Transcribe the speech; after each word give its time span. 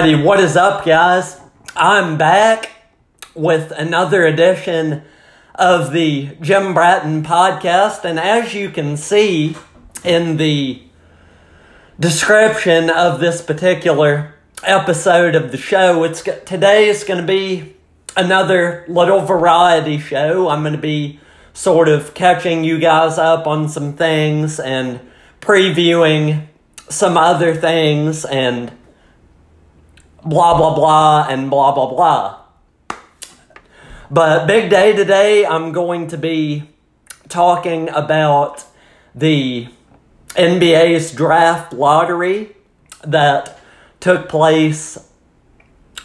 What 0.00 0.40
is 0.40 0.56
up, 0.56 0.86
guys? 0.86 1.38
I'm 1.76 2.16
back 2.16 2.70
with 3.34 3.70
another 3.70 4.24
edition 4.24 5.02
of 5.54 5.92
the 5.92 6.38
Jim 6.40 6.72
Bratton 6.72 7.22
podcast, 7.22 8.06
and 8.06 8.18
as 8.18 8.54
you 8.54 8.70
can 8.70 8.96
see 8.96 9.54
in 10.02 10.38
the 10.38 10.82
description 12.00 12.88
of 12.88 13.20
this 13.20 13.42
particular 13.42 14.36
episode 14.62 15.34
of 15.34 15.52
the 15.52 15.58
show, 15.58 16.02
it's 16.04 16.22
today 16.22 16.88
is 16.88 17.04
going 17.04 17.20
to 17.20 17.26
be 17.26 17.76
another 18.16 18.86
little 18.88 19.20
variety 19.20 19.98
show. 19.98 20.48
I'm 20.48 20.62
going 20.62 20.72
to 20.72 20.80
be 20.80 21.20
sort 21.52 21.90
of 21.90 22.14
catching 22.14 22.64
you 22.64 22.78
guys 22.78 23.18
up 23.18 23.46
on 23.46 23.68
some 23.68 23.92
things 23.92 24.58
and 24.58 24.98
previewing 25.42 26.46
some 26.88 27.18
other 27.18 27.54
things 27.54 28.24
and 28.24 28.72
blah, 30.24 30.56
blah, 30.56 30.74
blah, 30.74 31.26
and 31.28 31.50
blah, 31.50 31.72
blah, 31.72 31.86
blah. 31.86 32.40
But 34.10 34.46
big 34.46 34.70
day 34.70 34.94
today, 34.94 35.46
I'm 35.46 35.72
going 35.72 36.08
to 36.08 36.18
be 36.18 36.64
talking 37.28 37.88
about 37.90 38.64
the 39.14 39.68
NBA's 40.30 41.12
draft 41.12 41.72
lottery 41.72 42.56
that 43.04 43.58
took 44.00 44.28
place, 44.28 44.98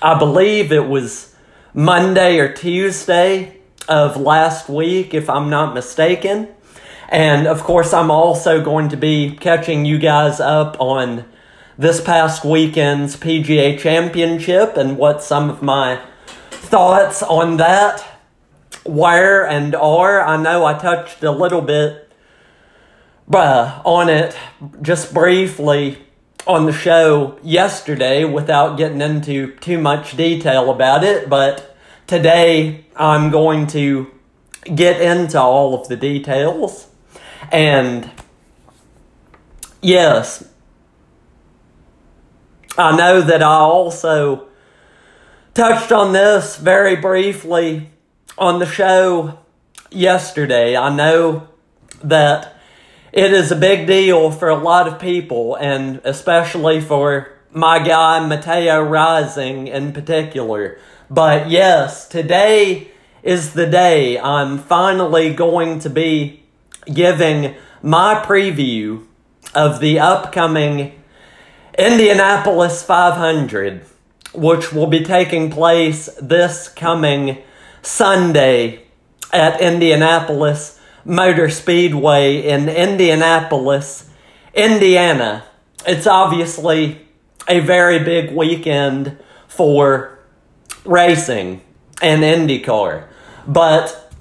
I 0.02 0.18
believe 0.18 0.72
it 0.72 0.88
was 0.88 1.36
Monday 1.74 2.40
or 2.40 2.52
Tuesday 2.52 3.58
of 3.88 4.18
last 4.18 4.70
week, 4.70 5.14
if 5.14 5.30
I'm 5.30 5.50
not 5.50 5.74
mistaken. 5.74 6.50
And 7.10 7.48
of 7.48 7.64
course, 7.64 7.94
I'm 7.94 8.12
also 8.12 8.64
going 8.64 8.90
to 8.90 8.98
be 8.98 9.36
catching 9.36 9.86
you 9.86 10.00
guys 10.00 10.40
up 10.40 10.78
on 10.80 11.26
this 11.78 12.00
past 12.00 12.46
weekend's 12.46 13.18
PGA 13.18 13.78
Championship 13.78 14.78
and 14.78 14.98
what 14.98 15.22
some 15.22 15.50
of 15.50 15.62
my 15.62 16.02
thoughts 16.50 17.22
on 17.22 17.58
that 17.58 18.06
were 18.86 19.46
and 19.46 19.76
are. 19.76 20.22
I 20.22 20.42
know 20.42 20.66
I 20.66 20.74
touched 20.78 21.24
a 21.24 21.32
little 21.32 21.62
bit 21.62 22.10
uh, 23.34 23.82
on 23.84 24.10
it 24.10 24.38
just 24.82 25.14
briefly 25.14 25.98
on 26.48 26.66
the 26.66 26.74
show 26.74 27.40
yesterday 27.44 28.24
without 28.24 28.78
getting 28.78 29.02
into 29.02 29.56
too 29.56 29.80
much 29.80 30.16
detail 30.16 30.70
about 30.70 31.04
it, 31.04 31.28
but 31.30 31.76
today 32.08 32.86
I'm 32.96 33.32
going 33.32 33.68
to 33.68 34.12
get 34.74 35.02
into 35.02 35.40
all 35.40 35.80
of 35.80 35.88
the 35.88 35.98
details. 35.98 36.88
And 37.52 38.12
yes, 39.82 40.48
I 42.78 42.94
know 42.98 43.22
that 43.22 43.42
I 43.42 43.56
also 43.56 44.48
touched 45.54 45.94
on 45.94 46.12
this 46.12 46.58
very 46.58 46.98
briefly 46.98 47.90
on 48.38 48.60
the 48.60 48.66
show 48.66 49.40
yesterday. 49.92 50.76
I 50.76 50.94
know 50.94 51.48
that 52.04 52.58
it 53.14 53.32
is 53.32 53.50
a 53.50 53.56
big 53.56 53.88
deal 53.88 54.30
for 54.30 54.50
a 54.50 54.58
lot 54.58 54.90
of 54.90 55.00
people, 55.00 55.56
and 55.56 56.02
especially 56.04 56.82
for 56.82 57.32
my 57.50 57.80
guy 57.80 58.20
Mateo 58.28 58.82
Rising 58.82 59.68
in 59.68 59.94
particular. 59.94 60.78
But 61.10 61.50
yes, 61.50 62.06
today 62.10 62.90
is 63.24 63.54
the 63.54 63.68
day 63.68 64.20
I'm 64.20 64.58
finally 64.58 65.34
going 65.34 65.80
to 65.80 65.90
be 65.90 66.44
giving 66.94 67.56
my 67.82 68.16
preview 68.16 69.06
of 69.54 69.80
the 69.80 69.98
upcoming 70.00 71.02
Indianapolis 71.78 72.84
500, 72.84 73.86
which 74.34 74.72
will 74.72 74.88
be 74.88 75.04
taking 75.04 75.52
place 75.52 76.10
this 76.22 76.70
coming 76.70 77.40
Sunday 77.82 78.84
at 79.34 79.60
Indianapolis 79.60 80.80
Motor 81.04 81.50
Speedway 81.50 82.38
in 82.48 82.70
Indianapolis, 82.70 84.10
Indiana. 84.54 85.44
It's 85.86 86.08
obviously 86.08 87.06
a 87.48 87.60
very 87.60 88.00
big 88.00 88.32
weekend 88.32 89.18
for 89.48 90.20
racing 90.86 91.62
and 92.02 92.24
IndyCar, 92.24 93.08
but 93.48 94.14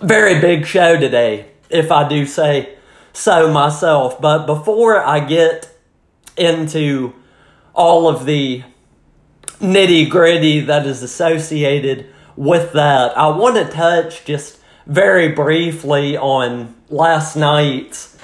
very 0.00 0.40
big 0.40 0.66
show 0.66 0.98
today, 0.98 1.48
if 1.68 1.92
I 1.92 2.08
do 2.08 2.24
say 2.26 2.75
so 3.16 3.50
myself. 3.50 4.20
But 4.20 4.46
before 4.46 5.02
I 5.02 5.20
get 5.20 5.74
into 6.36 7.14
all 7.74 8.08
of 8.08 8.26
the 8.26 8.62
nitty 9.58 10.10
gritty 10.10 10.60
that 10.60 10.86
is 10.86 11.02
associated 11.02 12.06
with 12.36 12.72
that, 12.74 13.16
I 13.16 13.28
want 13.28 13.56
to 13.56 13.64
touch 13.64 14.24
just 14.24 14.60
very 14.86 15.28
briefly 15.28 16.16
on 16.16 16.76
last 16.90 17.36
night's 17.36 18.16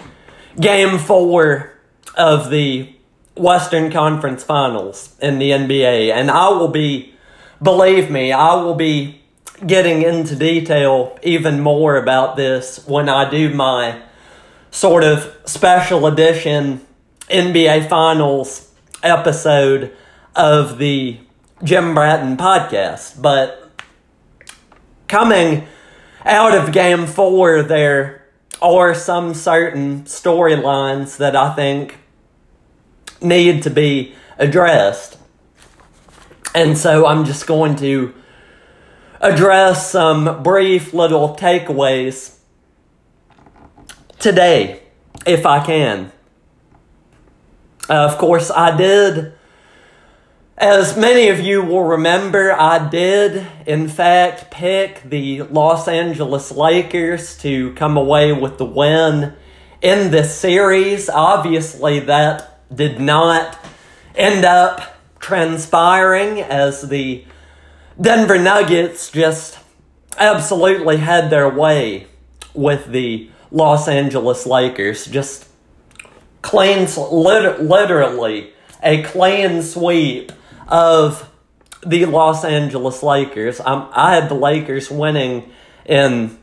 game 0.61 0.99
four 0.99 1.73
of 2.15 2.51
the 2.51 2.95
Western 3.35 3.91
Conference 3.91 4.45
Finals 4.45 5.17
in 5.23 5.39
the 5.39 5.51
NBA. 5.51 6.13
And 6.13 6.31
I 6.31 6.51
will 6.51 6.69
be, 6.69 7.15
believe 7.63 8.11
me, 8.11 8.31
I 8.31 8.55
will 8.57 8.75
be 8.75 9.23
getting 9.67 10.03
into 10.03 10.37
detail 10.37 11.19
even 11.23 11.61
more 11.61 11.97
about 11.97 12.37
this 12.37 12.87
when 12.87 13.09
I 13.09 13.31
do 13.31 13.55
my 13.55 14.03
sort 14.73 15.05
of 15.05 15.37
special 15.45 16.07
edition 16.07 16.81
NBA 17.29 17.89
Finals 17.89 18.73
episode 19.03 19.95
of 20.35 20.79
the 20.79 21.19
Jim 21.63 21.95
Bratton 21.95 22.37
podcast. 22.39 23.21
But 23.21 23.71
coming 25.09 25.69
out 26.25 26.57
of 26.57 26.73
game 26.73 27.07
four, 27.07 27.63
there 27.63 28.27
are 28.63 28.95
some 28.95 29.35
certain 29.35 30.05
storylines 30.05 31.19
that 31.19 31.37
I 31.37 31.55
think 31.55 31.99
need 33.21 33.63
to 33.65 33.71
be 33.71 34.15
addressed. 34.39 35.19
And 36.55 36.79
so 36.79 37.07
I'm 37.07 37.27
just 37.27 37.47
going 37.47 37.77
to 37.77 38.15
address 39.21 39.91
some 39.91 40.43
brief 40.43 40.95
little 40.95 41.37
takeaways 41.37 42.39
today, 44.23 44.81
if 45.27 45.45
I 45.45 45.65
can. 45.65 46.13
Uh, 47.91 48.07
of 48.07 48.19
course, 48.19 48.51
I 48.51 48.77
did, 48.77 49.35
as 50.57 50.97
many 50.97 51.29
of 51.29 51.41
you 51.41 51.61
will 51.63 51.83
remember, 51.83 52.53
I 52.53 52.89
did, 52.89 53.45
in 53.67 53.89
fact, 53.89 54.53
pick 54.53 55.03
the 55.03 55.43
Los 55.43 55.89
Angeles 55.89 56.53
Lakers 56.53 57.37
to 57.39 57.75
come 57.75 57.97
away 57.97 58.33
with 58.33 58.59
the 58.59 58.65
win 58.65 59.35
in 59.81 60.13
this 60.13 60.37
series. 60.37 61.11
Obviously, 61.11 61.99
that 61.99 62.61
did 62.75 63.01
not 63.01 63.59
end 64.15 64.45
up 64.45 64.97
transpiring 65.19 66.41
as 66.41 66.83
the 66.89 67.25
Denver 68.01 68.39
Nuggets 68.39 69.11
just 69.11 69.59
absolutely 70.17 70.99
had 70.99 71.29
their 71.29 71.49
way 71.49 72.07
with 72.55 72.87
the 72.87 73.32
Los 73.53 73.87
Angeles 73.87 74.47
Lakers. 74.47 75.07
Just 75.07 75.47
clean, 76.41 76.89
literally 76.97 78.53
a 78.83 79.03
clean 79.03 79.63
sweep 79.63 80.33
of 80.67 81.31
the 81.87 82.07
Los 82.07 82.45
Angeles 82.45 83.03
Lakers. 83.03 83.61
I'm, 83.61 83.89
I 83.93 84.15
had 84.15 84.29
the 84.29 84.35
Lakers 84.35 84.91
winning 84.91 85.51
in, 85.85 86.39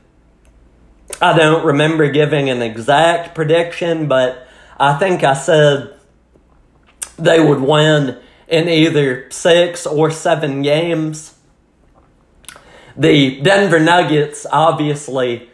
I 1.21 1.35
don't 1.37 1.65
remember 1.65 2.09
giving 2.09 2.49
an 2.49 2.61
exact 2.61 3.35
prediction, 3.35 4.07
but 4.07 4.47
I 4.79 4.97
think 4.97 5.23
I 5.23 5.33
said 5.33 5.97
they 7.17 7.39
would 7.39 7.59
win 7.59 8.19
in 8.47 8.69
either 8.69 9.29
six 9.31 9.85
or 9.85 10.11
seven 10.11 10.61
games. 10.61 11.35
The 12.95 13.41
Denver 13.41 13.79
Nuggets 13.79 14.45
obviously 14.51 15.48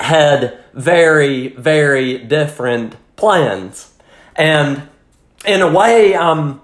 had 0.00 0.58
very, 0.74 1.48
very 1.48 2.18
different 2.18 2.96
plans. 3.16 3.92
And 4.34 4.88
in 5.46 5.62
a 5.62 5.70
way, 5.70 6.14
I'm 6.14 6.60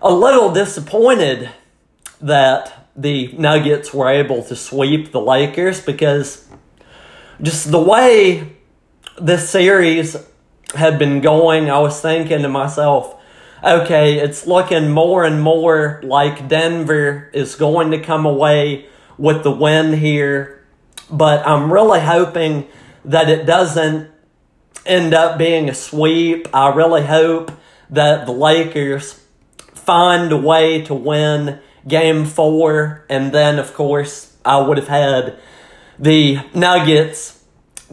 a 0.00 0.12
little 0.12 0.52
disappointed 0.52 1.50
that 2.20 2.88
the 2.94 3.32
Nuggets 3.32 3.92
were 3.92 4.08
able 4.08 4.42
to 4.44 4.56
sweep 4.56 5.10
the 5.12 5.20
Lakers 5.20 5.80
because 5.80 6.46
just 7.42 7.70
the 7.70 7.80
way 7.80 8.52
this 9.20 9.48
series 9.48 10.16
had 10.74 10.98
been 10.98 11.20
going, 11.20 11.70
I 11.70 11.78
was 11.78 12.00
thinking 12.00 12.42
to 12.42 12.48
myself, 12.48 13.20
okay, 13.64 14.18
it's 14.18 14.46
looking 14.46 14.90
more 14.90 15.24
and 15.24 15.42
more 15.42 16.00
like 16.04 16.48
Denver 16.48 17.30
is 17.32 17.54
going 17.56 17.90
to 17.90 18.00
come 18.00 18.26
away 18.26 18.86
with 19.18 19.42
the 19.42 19.50
win 19.50 19.94
here 19.94 20.59
but 21.10 21.46
I'm 21.46 21.72
really 21.72 22.00
hoping 22.00 22.66
that 23.04 23.28
it 23.28 23.46
doesn't 23.46 24.10
end 24.86 25.14
up 25.14 25.38
being 25.38 25.68
a 25.68 25.74
sweep. 25.74 26.48
I 26.54 26.74
really 26.74 27.04
hope 27.04 27.52
that 27.90 28.26
the 28.26 28.32
Lakers 28.32 29.20
find 29.58 30.30
a 30.32 30.36
way 30.36 30.82
to 30.82 30.94
win 30.94 31.58
game 31.88 32.24
four, 32.26 33.04
and 33.08 33.32
then, 33.32 33.58
of 33.58 33.74
course, 33.74 34.36
I 34.44 34.60
would 34.60 34.78
have 34.78 34.88
had 34.88 35.38
the 35.98 36.38
Nuggets 36.54 37.42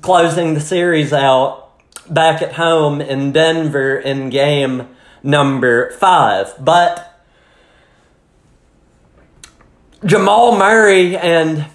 closing 0.02 0.54
the 0.54 0.60
series 0.60 1.12
out 1.12 1.72
back 2.10 2.42
at 2.42 2.54
home 2.54 3.02
in 3.02 3.32
Denver 3.32 3.98
in 3.98 4.30
game 4.30 4.88
number 5.24 5.92
five. 5.92 6.54
But 6.60 7.22
Jamal 10.06 10.58
Murray 10.58 11.18
and 11.18 11.66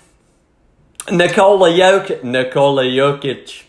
Nikola 1.13 1.69
Jokic, 1.69 2.25
Nikola 2.25 2.85
Jokic, 2.85 3.65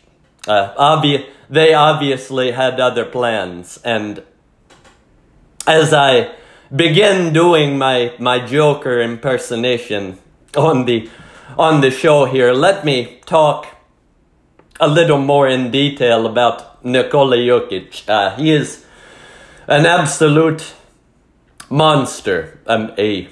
uh, 0.47 0.73
obvi- 0.75 1.25
they 1.49 1.73
obviously 1.73 2.51
had 2.51 2.79
other 2.79 3.03
plans. 3.03 3.79
And 3.83 4.23
as 5.67 5.93
I 5.93 6.35
begin 6.73 7.33
doing 7.33 7.77
my, 7.77 8.13
my 8.17 8.45
Joker 8.45 9.01
impersonation 9.01 10.19
on 10.55 10.85
the 10.85 11.09
on 11.57 11.81
the 11.81 11.91
show 11.91 12.25
here, 12.25 12.53
let 12.53 12.83
me 12.83 13.19
talk 13.25 13.67
a 14.79 14.87
little 14.87 15.19
more 15.19 15.47
in 15.47 15.69
detail 15.69 16.25
about 16.25 16.83
Nikola 16.83 17.37
Jokic. 17.37 18.07
Uh, 18.09 18.35
he 18.35 18.51
is 18.51 18.85
an 19.67 19.85
absolute 19.85 20.73
monster, 21.69 22.59
um, 22.65 22.91
a 22.97 23.27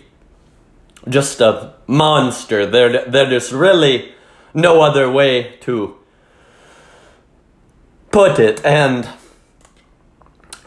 just 1.09 1.41
a 1.41 1.73
monster. 1.91 2.65
There, 2.65 3.05
there 3.05 3.31
is 3.31 3.51
really 3.51 4.13
no 4.53 4.81
other 4.81 5.11
way 5.11 5.57
to 5.61 5.97
put 8.11 8.39
it. 8.39 8.63
And 8.65 9.07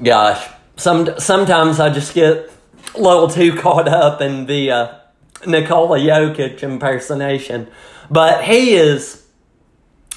gosh, 0.02 0.46
some 0.76 1.18
sometimes 1.18 1.80
I 1.80 1.88
just 1.90 2.14
get 2.14 2.50
a 2.94 3.00
little 3.00 3.28
too 3.28 3.56
caught 3.56 3.88
up 3.88 4.20
in 4.20 4.46
the 4.46 4.70
uh, 4.70 4.98
Nikola 5.46 5.98
Jokic 5.98 6.62
impersonation, 6.62 7.68
but 8.10 8.44
he 8.44 8.74
is 8.74 9.26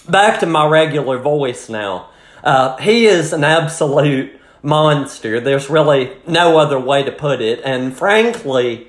back 0.09 0.41
to 0.41 0.45
my 0.45 0.67
regular 0.67 1.17
voice 1.19 1.69
now. 1.69 2.09
Uh, 2.43 2.77
he 2.77 3.05
is 3.05 3.33
an 3.33 3.43
absolute 3.43 4.39
monster. 4.61 5.39
There's 5.39 5.69
really 5.69 6.17
no 6.27 6.57
other 6.57 6.79
way 6.79 7.03
to 7.03 7.11
put 7.11 7.41
it, 7.41 7.61
and 7.63 7.95
frankly 7.95 8.87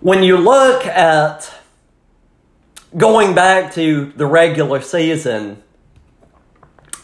when 0.00 0.22
you 0.22 0.36
look 0.36 0.86
at 0.86 1.52
going 2.96 3.34
back 3.34 3.74
to 3.74 4.12
the 4.16 4.26
regular 4.26 4.80
season 4.80 5.62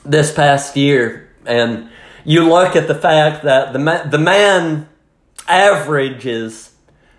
this 0.05 0.33
past 0.33 0.77
year, 0.77 1.31
and 1.45 1.91
you 2.25 2.49
look 2.49 2.77
at 2.77 2.89
the 2.89 2.95
fact 2.95 3.45
that 3.45 3.73
the 3.73 3.79
man, 3.79 4.11
the 4.11 4.19
man 4.19 4.89
averages 5.49 6.75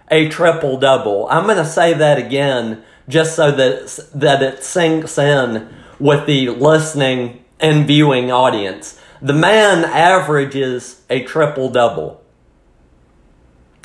a 0.10 0.30
triple 0.30 0.77
double. 0.77 1.27
I'm 1.30 1.45
going 1.45 1.57
to 1.57 1.66
say 1.66 1.94
that 1.94 2.18
again 2.18 2.83
just 3.07 3.36
so 3.36 3.51
that 3.51 4.10
that 4.16 4.42
it 4.42 4.63
sinks 4.63 5.18
in 5.18 5.72
with 6.00 6.25
the 6.25 6.50
listening 6.50 7.44
and 7.60 7.86
viewing 7.86 8.31
audience. 8.31 9.00
The 9.22 9.33
man 9.33 9.86
averages 9.86 11.01
a 11.10 11.24
triple 11.24 11.69
double. 11.69 12.24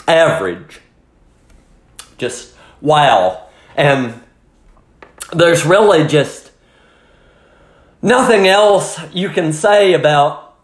Average 0.08 0.81
just 2.20 2.55
wow. 2.81 3.49
And 3.76 4.20
there's 5.32 5.64
really 5.64 6.06
just 6.06 6.52
nothing 8.02 8.46
else 8.46 8.99
you 9.12 9.31
can 9.31 9.52
say 9.52 9.93
about 9.94 10.56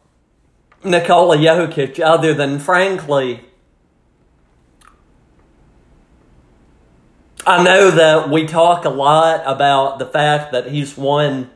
Nikola 0.85 1.37
Jokic 1.37 1.99
other 2.01 2.35
than, 2.35 2.59
frankly, 2.59 3.41
I 7.47 7.63
know 7.63 7.91
that 7.91 8.29
we 8.29 8.47
talk 8.47 8.85
a 8.85 8.91
lot 8.91 9.43
about 9.47 9.99
the 9.99 10.07
fact 10.07 10.53
that 10.53 10.69
he's 10.71 10.97
won, 10.97 11.51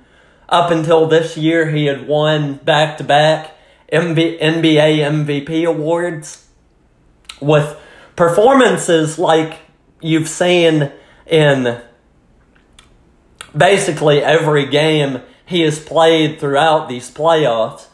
up 0.49 0.70
until 0.70 1.06
this 1.06 1.37
year, 1.37 1.70
he 1.70 1.87
had 1.87 2.06
won 2.06 2.55
back 2.55 2.96
to 2.99 3.05
back 3.05 3.56
NBA 3.93 4.38
MVP 4.38 5.64
awards 5.64 6.46
with 7.41 7.76
performances 8.14 9.19
like 9.19 9.58
you've 10.00 10.29
seen 10.29 10.93
in 11.26 11.81
basically 13.56 14.23
every 14.23 14.67
game 14.67 15.23
he 15.44 15.62
has 15.62 15.81
played 15.81 16.38
throughout 16.38 16.88
these 16.88 17.11
playoffs 17.11 17.87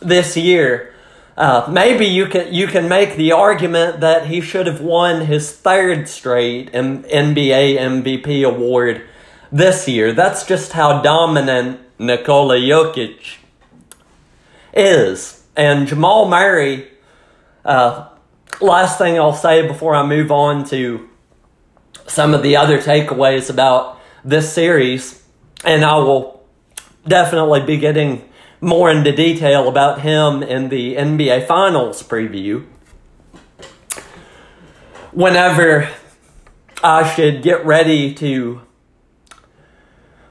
this 0.00 0.36
year. 0.36 0.92
Uh, 1.36 1.66
maybe 1.70 2.06
you 2.06 2.26
can 2.26 2.52
you 2.52 2.66
can 2.66 2.88
make 2.88 3.16
the 3.16 3.30
argument 3.32 4.00
that 4.00 4.26
he 4.26 4.40
should 4.40 4.66
have 4.66 4.80
won 4.80 5.26
his 5.26 5.52
third 5.52 6.08
straight 6.08 6.72
NBA 6.72 7.78
MVP 7.78 8.46
award 8.46 9.02
this 9.52 9.86
year. 9.86 10.12
That's 10.12 10.46
just 10.46 10.72
how 10.72 11.02
dominant 11.02 11.80
Nikola 11.98 12.56
Jokic 12.56 13.36
is, 14.72 15.44
and 15.56 15.86
Jamal 15.86 16.26
Murray. 16.26 16.88
Uh, 17.64 18.08
last 18.60 18.96
thing 18.96 19.18
I'll 19.18 19.34
say 19.34 19.66
before 19.66 19.94
I 19.94 20.06
move 20.06 20.30
on 20.30 20.64
to 20.66 21.08
some 22.06 22.34
of 22.34 22.42
the 22.42 22.56
other 22.56 22.78
takeaways 22.78 23.50
about 23.50 24.00
this 24.24 24.52
series, 24.52 25.22
and 25.64 25.84
I 25.84 25.98
will 25.98 26.44
definitely 27.06 27.62
be 27.62 27.78
getting 27.78 28.28
more 28.60 28.90
into 28.90 29.12
detail 29.12 29.68
about 29.68 30.00
him 30.00 30.42
in 30.42 30.68
the 30.68 30.96
NBA 30.96 31.46
Finals 31.46 32.02
preview. 32.02 32.66
Whenever 35.12 35.88
I 36.82 37.08
should 37.14 37.42
get 37.42 37.64
ready 37.64 38.12
to 38.14 38.62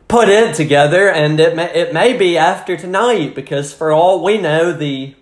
put 0.08 0.30
it 0.30 0.56
together, 0.56 1.10
and 1.10 1.40
it 1.40 1.56
may, 1.56 1.74
it 1.74 1.94
may 1.94 2.16
be 2.16 2.38
after 2.38 2.78
tonight 2.78 3.36
because 3.36 3.74
for 3.74 3.92
all 3.92 4.24
we 4.24 4.38
know, 4.38 4.72
the 4.72 5.16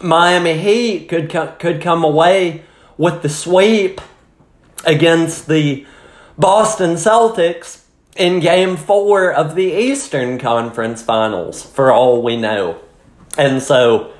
Miami 0.00 0.58
Heat 0.58 1.08
could 1.08 1.30
could 1.58 1.80
come 1.80 2.02
away 2.04 2.64
with 2.96 3.22
the 3.22 3.28
sweep 3.28 4.00
against 4.84 5.48
the 5.48 5.86
Boston 6.38 6.92
Celtics 6.94 7.82
in 8.16 8.40
game 8.40 8.76
four 8.76 9.32
of 9.32 9.54
the 9.54 9.72
Eastern 9.72 10.38
Conference 10.38 11.02
Finals, 11.02 11.62
for 11.62 11.90
all 11.90 12.22
we 12.22 12.36
know. 12.36 12.78
And 13.38 13.62
so 13.62 14.12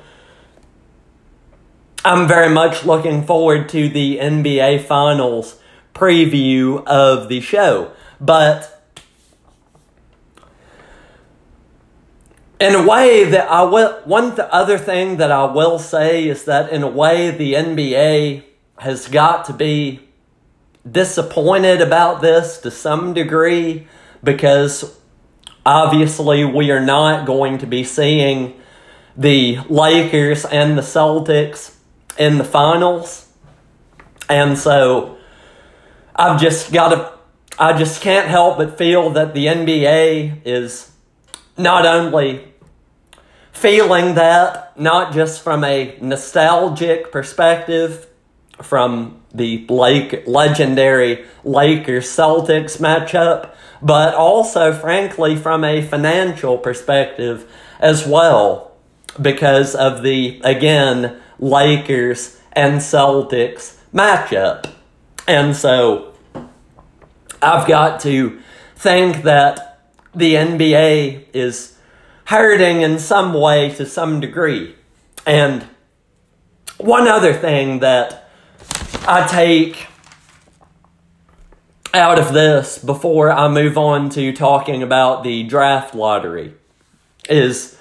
I'm 2.03 2.27
very 2.27 2.49
much 2.49 2.85
looking 2.85 3.23
forward 3.25 3.69
to 3.69 3.87
the 3.89 4.17
NBA 4.17 4.85
Finals 4.85 5.59
preview 5.93 6.83
of 6.85 7.29
the 7.29 7.39
show. 7.39 7.91
But 8.19 8.69
in 12.59 12.75
a 12.75 12.87
way 12.87 13.25
that 13.25 13.49
I 13.49 13.63
will, 13.63 14.01
one 14.05 14.35
th- 14.35 14.47
other 14.51 14.77
thing 14.77 15.17
that 15.17 15.31
I 15.31 15.45
will 15.45 15.77
say 15.79 16.27
is 16.27 16.45
that 16.45 16.71
in 16.71 16.81
a 16.81 16.87
way 16.87 17.29
the 17.29 17.53
NBA 17.53 18.43
has 18.79 19.07
got 19.07 19.45
to 19.45 19.53
be 19.53 19.99
disappointed 20.89 21.81
about 21.81 22.21
this 22.21 22.57
to 22.59 22.71
some 22.71 23.13
degree 23.13 23.87
because 24.23 24.97
obviously 25.65 26.43
we 26.43 26.71
are 26.71 26.83
not 26.83 27.25
going 27.25 27.57
to 27.59 27.67
be 27.67 27.83
seeing 27.83 28.59
the 29.15 29.57
Lakers 29.69 30.45
and 30.45 30.77
the 30.77 30.81
Celtics 30.81 31.75
in 32.17 32.37
the 32.37 32.43
finals. 32.43 33.29
And 34.29 34.57
so 34.57 35.17
I've 36.15 36.39
just 36.39 36.71
got 36.71 36.89
to, 36.89 37.11
I 37.57 37.77
just 37.77 38.01
can't 38.01 38.27
help 38.27 38.57
but 38.57 38.77
feel 38.77 39.11
that 39.11 39.33
the 39.33 39.45
NBA 39.45 40.41
is 40.45 40.91
not 41.57 41.85
only 41.85 42.53
feeling 43.51 44.15
that, 44.15 44.77
not 44.79 45.13
just 45.13 45.41
from 45.41 45.63
a 45.63 45.97
nostalgic 46.01 47.11
perspective, 47.11 48.07
from 48.61 49.22
the 49.33 49.65
Lake 49.67 50.27
legendary 50.27 51.25
Lakers 51.43 52.07
Celtics 52.07 52.77
matchup, 52.77 53.55
but 53.81 54.13
also, 54.13 54.71
frankly, 54.71 55.35
from 55.35 55.63
a 55.63 55.81
financial 55.81 56.57
perspective 56.57 57.49
as 57.79 58.07
well, 58.07 58.71
because 59.21 59.75
of 59.75 60.03
the 60.03 60.39
again 60.43 61.19
Lakers 61.39 62.39
and 62.53 62.79
Celtics 62.79 63.77
matchup. 63.93 64.71
And 65.27 65.55
so 65.55 66.13
I've 67.41 67.67
got 67.67 67.99
to 68.01 68.39
think 68.75 69.23
that 69.23 69.81
the 70.15 70.35
NBA 70.35 71.25
is 71.33 71.77
hurting 72.25 72.81
in 72.81 72.99
some 72.99 73.33
way 73.33 73.73
to 73.75 73.85
some 73.85 74.19
degree. 74.19 74.75
And 75.25 75.67
one 76.77 77.07
other 77.07 77.33
thing 77.33 77.79
that 77.79 78.22
I 79.05 79.27
take 79.27 79.87
out 81.93 82.17
of 82.17 82.31
this 82.31 82.77
before 82.77 83.29
I 83.29 83.49
move 83.49 83.77
on 83.77 84.09
to 84.11 84.31
talking 84.31 84.81
about 84.81 85.25
the 85.25 85.43
draft 85.43 85.93
lottery 85.93 86.53
is 87.27 87.77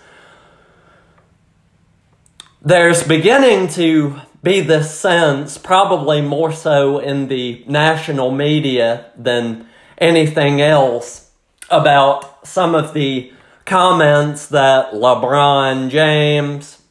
there's 2.60 3.06
beginning 3.06 3.68
to 3.68 4.20
be 4.42 4.62
this 4.62 4.98
sense, 4.98 5.58
probably 5.58 6.20
more 6.20 6.50
so 6.50 6.98
in 6.98 7.28
the 7.28 7.64
national 7.68 8.32
media 8.32 9.06
than 9.16 9.68
anything 9.98 10.60
else, 10.60 11.30
about 11.70 12.44
some 12.44 12.74
of 12.74 12.94
the 12.94 13.32
comments 13.64 14.48
that 14.48 14.92
LeBron 14.92 15.88
James 15.88 16.82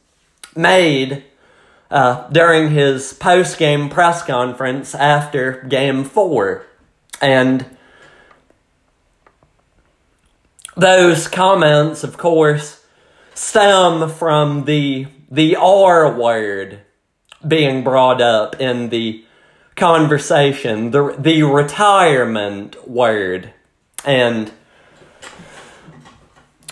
made 0.56 1.22
uh, 1.92 2.26
during 2.30 2.70
his 2.70 3.12
post 3.12 3.58
game 3.58 3.90
press 3.90 4.24
conference 4.24 4.94
after 4.94 5.62
game 5.68 6.04
four. 6.04 6.64
And 7.20 7.66
those 10.74 11.28
comments, 11.28 12.02
of 12.02 12.16
course, 12.16 12.84
stem 13.34 14.08
from 14.08 14.64
the 14.64 15.06
the 15.30 15.56
R 15.56 16.18
word 16.18 16.80
being 17.46 17.84
brought 17.84 18.22
up 18.22 18.58
in 18.60 18.88
the 18.88 19.24
conversation, 19.76 20.92
the 20.92 21.14
the 21.18 21.42
retirement 21.42 22.88
word. 22.88 23.52
And 24.04 24.50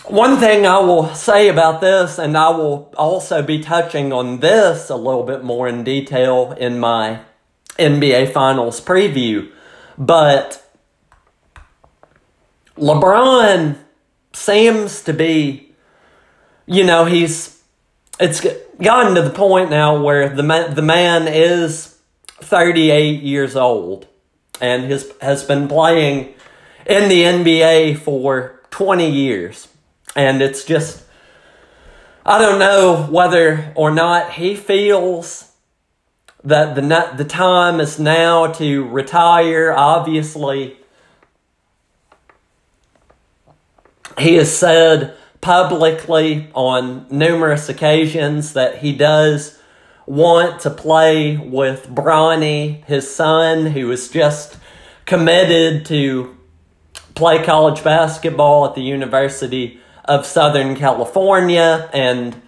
one 0.05 0.37
thing 0.37 0.65
I 0.65 0.79
will 0.79 1.13
say 1.13 1.47
about 1.47 1.81
this, 1.81 2.17
and 2.17 2.37
I 2.37 2.49
will 2.49 2.93
also 2.97 3.41
be 3.41 3.59
touching 3.59 4.11
on 4.11 4.39
this 4.39 4.89
a 4.89 4.95
little 4.95 5.23
bit 5.23 5.43
more 5.43 5.67
in 5.67 5.83
detail 5.83 6.53
in 6.53 6.79
my 6.79 7.21
NBA 7.77 8.33
Finals 8.33 8.81
preview, 8.81 9.51
but 9.97 10.65
LeBron 12.77 13.77
seems 14.33 15.03
to 15.03 15.13
be, 15.13 15.73
you 16.65 16.83
know, 16.83 17.05
he's 17.05 17.61
it's 18.19 18.45
gotten 18.81 19.15
to 19.15 19.21
the 19.21 19.31
point 19.31 19.69
now 19.69 20.01
where 20.01 20.29
the 20.29 20.43
man, 20.43 20.75
the 20.75 20.81
man 20.81 21.27
is 21.27 21.97
38 22.39 23.21
years 23.21 23.55
old 23.55 24.07
and 24.59 24.85
has 24.85 25.11
has 25.21 25.43
been 25.43 25.67
playing 25.67 26.33
in 26.85 27.09
the 27.09 27.23
NBA 27.23 27.97
for 27.97 28.59
20 28.71 29.09
years. 29.09 29.67
And 30.15 30.41
it's 30.41 30.63
just 30.63 31.03
I 32.25 32.37
don't 32.37 32.59
know 32.59 33.07
whether 33.09 33.71
or 33.75 33.89
not 33.89 34.33
he 34.33 34.55
feels 34.55 35.51
that 36.43 36.75
the 36.75 37.13
the 37.17 37.25
time 37.25 37.79
is 37.79 37.99
now 37.99 38.47
to 38.53 38.87
retire. 38.87 39.73
Obviously, 39.75 40.77
he 44.19 44.35
has 44.35 44.55
said 44.55 45.15
publicly 45.41 46.49
on 46.53 47.07
numerous 47.09 47.69
occasions 47.69 48.53
that 48.53 48.79
he 48.79 48.93
does 48.93 49.59
want 50.05 50.61
to 50.61 50.69
play 50.69 51.37
with 51.37 51.87
Bronny, 51.87 52.83
his 52.85 53.13
son, 53.13 53.67
who 53.67 53.89
is 53.91 54.09
just 54.09 54.57
committed 55.05 55.87
to 55.87 56.37
play 57.15 57.43
college 57.43 57.83
basketball 57.83 58.65
at 58.65 58.75
the 58.75 58.81
University 58.81 59.80
of 60.05 60.25
Southern 60.25 60.75
California 60.75 61.89
and 61.93 62.41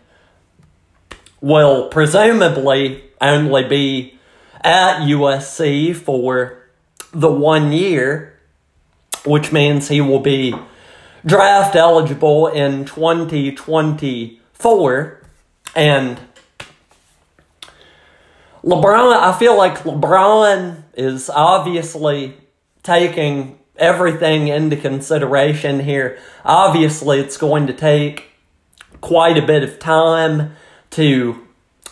will 1.41 1.89
presumably 1.89 3.03
only 3.21 3.67
be 3.67 4.17
at 4.61 5.01
USC 5.01 5.95
for 5.95 6.57
the 7.11 7.31
one 7.31 7.71
year, 7.71 8.39
which 9.25 9.51
means 9.51 9.89
he 9.89 10.01
will 10.01 10.19
be 10.19 10.55
draft 11.25 11.75
eligible 11.75 12.47
in 12.47 12.85
2024. 12.85 15.19
And 15.75 16.19
LeBron, 18.63 19.13
I 19.13 19.37
feel 19.37 19.57
like 19.57 19.79
LeBron 19.79 20.83
is 20.95 21.29
obviously 21.29 22.37
taking 22.83 23.59
everything 23.77 24.47
into 24.47 24.75
consideration 24.75 25.81
here. 25.81 26.17
Obviously, 26.45 27.19
it's 27.19 27.37
going 27.37 27.67
to 27.67 27.73
take 27.73 28.31
quite 29.01 29.37
a 29.37 29.45
bit 29.45 29.63
of 29.63 29.79
time 29.79 30.55
to 30.91 31.47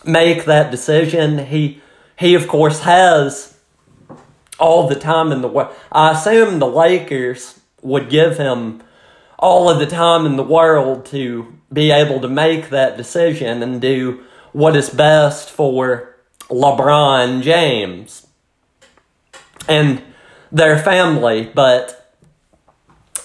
make 0.06 0.46
that 0.46 0.72
decision. 0.72 1.46
He 1.48 1.82
he 2.18 2.36
of 2.36 2.48
course 2.48 2.82
has 2.82 3.58
all 4.60 4.88
the 4.88 4.96
time 4.96 5.32
in 5.32 5.42
the 5.42 5.48
world. 5.48 5.74
I 5.92 6.12
assume 6.12 6.60
the 6.60 6.68
Lakers 6.68 7.60
would 7.82 8.10
give 8.10 8.38
him 8.38 8.84
all 9.40 9.70
of 9.70 9.80
the 9.80 9.88
time 9.88 10.26
in 10.28 10.36
the 10.36 10.44
world 10.44 11.06
to 11.08 11.58
be 11.74 11.90
able 11.90 12.22
to 12.22 12.28
make 12.28 12.70
that 12.70 12.96
decision 12.96 13.64
and 13.64 13.82
do 13.82 14.24
what 14.52 14.76
is 14.76 14.90
best 14.90 15.50
for 15.50 16.16
LeBron 16.50 17.42
James 17.42 18.28
and 19.68 20.02
their 20.52 20.78
family, 20.78 21.50
but 21.54 22.14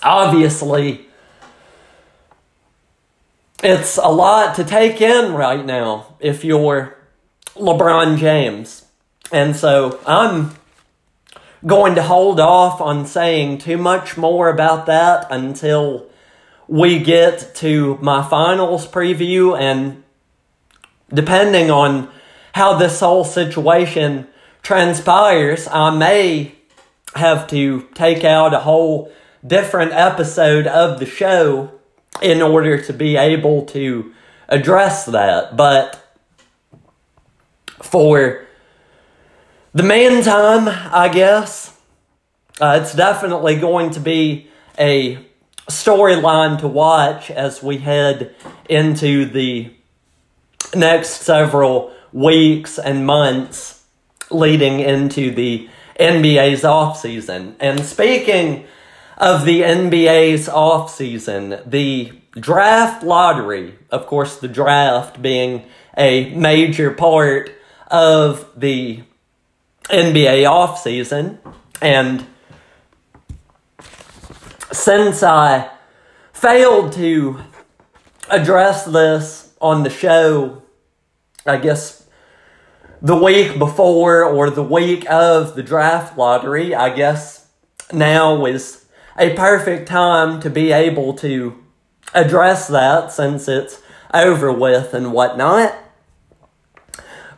obviously 0.02 1.06
it's 3.62 3.96
a 3.96 4.08
lot 4.08 4.54
to 4.56 4.64
take 4.64 5.00
in 5.00 5.32
right 5.32 5.64
now 5.64 6.14
if 6.20 6.44
you're 6.44 6.96
LeBron 7.54 8.18
James. 8.18 8.84
And 9.32 9.56
so 9.56 9.98
I'm 10.06 10.54
going 11.64 11.94
to 11.96 12.02
hold 12.02 12.38
off 12.38 12.80
on 12.80 13.06
saying 13.06 13.58
too 13.58 13.76
much 13.76 14.16
more 14.16 14.48
about 14.48 14.86
that 14.86 15.26
until 15.30 16.08
we 16.68 16.98
get 16.98 17.54
to 17.56 17.98
my 18.00 18.22
finals 18.28 18.86
preview 18.86 19.58
and 19.58 20.02
depending 21.12 21.70
on 21.70 22.10
how 22.52 22.76
this 22.76 23.00
whole 23.00 23.24
situation 23.24 24.26
transpires, 24.62 25.68
I 25.68 25.90
may 25.90 26.55
have 27.16 27.46
to 27.48 27.88
take 27.94 28.24
out 28.24 28.54
a 28.54 28.60
whole 28.60 29.12
different 29.46 29.92
episode 29.92 30.66
of 30.66 30.98
the 30.98 31.06
show 31.06 31.70
in 32.22 32.42
order 32.42 32.80
to 32.80 32.92
be 32.92 33.16
able 33.16 33.64
to 33.66 34.12
address 34.48 35.06
that. 35.06 35.56
But 35.56 36.02
for 37.82 38.46
the 39.72 39.82
meantime, 39.82 40.68
I 40.68 41.08
guess, 41.08 41.76
uh, 42.60 42.80
it's 42.80 42.94
definitely 42.94 43.56
going 43.56 43.90
to 43.90 44.00
be 44.00 44.48
a 44.78 45.18
storyline 45.68 46.58
to 46.60 46.68
watch 46.68 47.30
as 47.30 47.62
we 47.62 47.78
head 47.78 48.34
into 48.68 49.26
the 49.26 49.72
next 50.74 51.22
several 51.22 51.92
weeks 52.12 52.78
and 52.78 53.06
months 53.06 53.84
leading 54.30 54.80
into 54.80 55.30
the 55.30 55.68
NBA's 55.98 56.64
off 56.64 56.98
season. 56.98 57.56
And 57.60 57.80
speaking 57.84 58.66
of 59.16 59.44
the 59.44 59.62
NBA's 59.62 60.48
off 60.48 60.94
season, 60.94 61.60
the 61.64 62.12
draft 62.32 63.02
lottery, 63.02 63.74
of 63.90 64.06
course, 64.06 64.38
the 64.38 64.48
draft 64.48 65.22
being 65.22 65.64
a 65.96 66.34
major 66.34 66.90
part 66.90 67.50
of 67.88 68.48
the 68.56 69.02
NBA 69.84 70.50
off 70.50 70.80
season, 70.80 71.38
and 71.80 72.26
since 74.72 75.22
I 75.22 75.70
failed 76.32 76.92
to 76.94 77.40
address 78.28 78.84
this 78.84 79.54
on 79.60 79.84
the 79.84 79.90
show 79.90 80.62
I 81.46 81.58
guess 81.58 81.95
the 83.02 83.16
week 83.16 83.58
before 83.58 84.24
or 84.24 84.50
the 84.50 84.62
week 84.62 85.08
of 85.10 85.54
the 85.54 85.62
draft 85.62 86.16
lottery, 86.16 86.74
I 86.74 86.94
guess 86.94 87.48
now 87.92 88.44
is 88.46 88.86
a 89.18 89.34
perfect 89.34 89.88
time 89.88 90.40
to 90.40 90.50
be 90.50 90.72
able 90.72 91.14
to 91.14 91.62
address 92.14 92.68
that 92.68 93.12
since 93.12 93.48
it's 93.48 93.80
over 94.14 94.52
with 94.52 94.94
and 94.94 95.12
whatnot. 95.12 95.74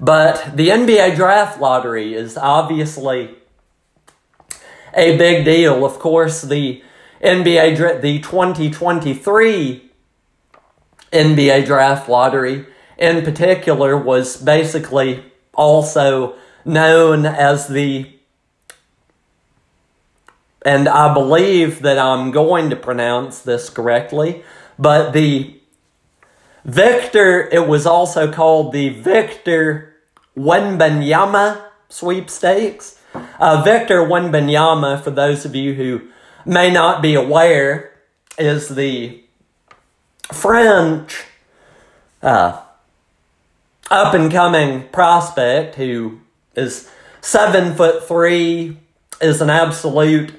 But 0.01 0.53
the 0.55 0.69
NBA 0.69 1.17
draft 1.17 1.61
lottery 1.61 2.15
is 2.15 2.37
obviously 2.37 3.35
a 4.95 5.17
big 5.17 5.45
deal. 5.45 5.85
Of 5.85 5.99
course, 5.99 6.43
the 6.43 6.83
NBA, 7.23 8.01
the 8.01 8.21
2023 8.21 9.91
NBA 11.13 11.67
draft 11.67 12.09
lottery 12.09 12.67
in 12.97 13.25
particular 13.25 13.97
was 13.97 14.37
basically 14.37 15.25
also 15.59 16.37
known 16.65 17.27
as 17.27 17.69
the 17.69 18.11
and 20.65 20.89
I 20.89 21.13
believe 21.15 21.83
that 21.83 21.99
I'm 21.99 22.31
going 22.31 22.71
to 22.71 22.77
pronounce 22.77 23.41
this 23.41 23.71
correctly, 23.71 24.43
but 24.79 25.13
the 25.13 25.55
Victor, 26.65 27.49
it 27.51 27.67
was 27.67 27.87
also 27.87 28.31
called 28.31 28.73
the 28.73 28.91
Victor 28.91 29.95
Wembanyama 30.37 31.63
sweepstakes. 31.89 33.01
Uh, 33.41 33.63
Victor 33.63 34.01
Wembanyama, 34.01 35.03
for 35.03 35.11
those 35.11 35.45
of 35.45 35.55
you 35.55 35.75
who 35.75 36.09
may 36.45 36.71
not 36.71 37.01
be 37.01 37.15
aware, 37.15 37.93
is 38.37 38.69
the 38.69 39.23
French 40.33 41.25
uh, 42.23 42.61
up 43.91 44.15
and 44.15 44.31
coming 44.31 44.89
prospect 44.89 45.77
who 45.77 46.21
is 46.55 46.91
seven 47.21 47.75
foot 47.75 48.07
three, 48.07 48.77
is 49.21 49.41
an 49.41 49.51
absolute 49.51 50.33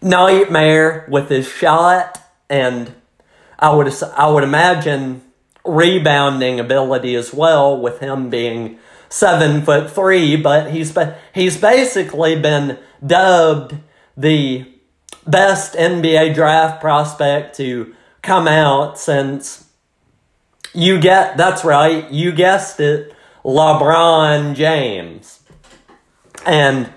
nightmare 0.00 1.06
with 1.08 1.28
his 1.28 1.48
shot, 1.48 2.20
and 2.48 2.92
I 3.58 3.74
would 3.74 3.92
I 4.16 4.28
would 4.28 4.44
imagine 4.44 5.22
rebounding 5.64 6.60
ability 6.60 7.14
as 7.14 7.32
well 7.34 7.78
with 7.78 8.00
him 8.00 8.30
being 8.30 8.78
seven 9.08 9.62
foot 9.62 9.90
three. 9.90 10.36
But 10.36 10.70
he's 10.70 10.96
he's 11.34 11.56
basically 11.56 12.40
been 12.40 12.78
dubbed 13.04 13.76
the 14.16 14.66
best 15.26 15.74
NBA 15.74 16.34
draft 16.34 16.80
prospect 16.80 17.56
to 17.56 17.94
come 18.22 18.48
out 18.48 18.98
since 18.98 19.67
you 20.74 21.00
get 21.00 21.36
that's 21.36 21.64
right, 21.64 22.10
you 22.10 22.32
guessed 22.32 22.80
it, 22.80 23.14
LeBron 23.44 24.54
James. 24.54 25.40
And 26.44 26.92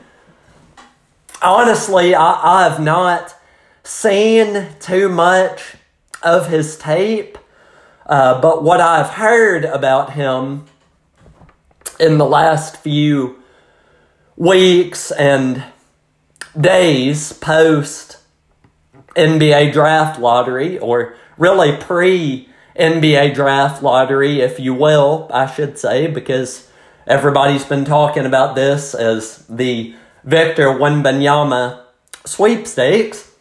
honestly, 1.41 2.15
I, 2.15 2.59
I 2.59 2.63
have 2.69 2.79
not 2.79 3.35
seen 3.83 4.67
too 4.79 5.09
much 5.09 5.75
of 6.21 6.49
his 6.49 6.77
tape, 6.77 7.37
uh, 8.05 8.39
but 8.41 8.63
what 8.63 8.79
I've 8.81 9.11
heard 9.11 9.65
about 9.65 10.13
him 10.13 10.65
in 11.99 12.17
the 12.17 12.25
last 12.25 12.77
few 12.77 13.41
weeks 14.35 15.11
and 15.11 15.63
days 16.59 17.33
post 17.33 18.17
NBA 19.15 19.73
draft 19.73 20.19
lottery, 20.19 20.79
or 20.79 21.15
really 21.37 21.75
pre 21.77 22.47
NBA 22.77 23.33
draft 23.33 23.83
lottery, 23.83 24.41
if 24.41 24.59
you 24.59 24.73
will, 24.73 25.27
I 25.33 25.45
should 25.45 25.77
say, 25.77 26.07
because 26.07 26.69
everybody's 27.05 27.65
been 27.65 27.85
talking 27.85 28.25
about 28.25 28.55
this 28.55 28.93
as 28.93 29.45
the 29.47 29.95
Victor 30.23 30.67
Wembanyama 30.67 31.81
sweepstakes. 32.25 33.31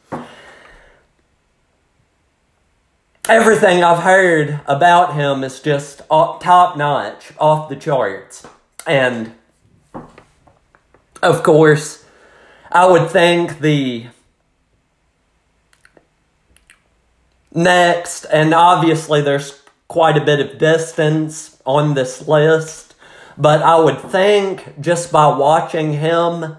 Everything 3.29 3.85
I've 3.85 4.03
heard 4.03 4.61
about 4.67 5.15
him 5.15 5.45
is 5.45 5.61
just 5.61 6.03
top 6.09 6.77
notch, 6.77 7.33
off 7.39 7.69
the 7.69 7.77
charts. 7.77 8.45
And 8.87 9.35
of 11.23 11.43
course, 11.43 12.05
I 12.73 12.87
would 12.87 13.11
think 13.11 13.61
the 13.61 14.07
next, 17.53 18.25
and 18.25 18.55
obviously 18.55 19.21
there's 19.21 19.63
quite 19.89 20.17
a 20.17 20.25
bit 20.25 20.41
of 20.41 20.59
distance 20.59 21.61
on 21.67 21.95
this 21.95 22.27
list, 22.29 22.95
but 23.37 23.63
I 23.63 23.79
would 23.79 23.99
think 23.99 24.81
just 24.81 25.11
by 25.11 25.27
watching 25.27 25.95
him 25.95 26.57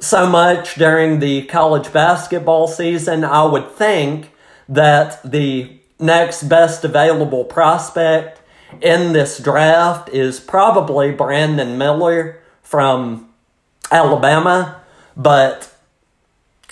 so 0.00 0.28
much 0.28 0.74
during 0.74 1.18
the 1.18 1.42
college 1.46 1.92
basketball 1.92 2.68
season, 2.68 3.24
I 3.24 3.44
would 3.44 3.70
think 3.70 4.32
that 4.68 5.22
the 5.28 5.78
next 5.98 6.44
best 6.44 6.84
available 6.84 7.44
prospect 7.44 8.42
in 8.82 9.12
this 9.12 9.38
draft 9.38 10.08
is 10.10 10.38
probably 10.38 11.10
Brandon 11.10 11.78
Miller 11.78 12.40
from 12.62 13.28
Alabama. 13.90 14.82
But 15.16 15.74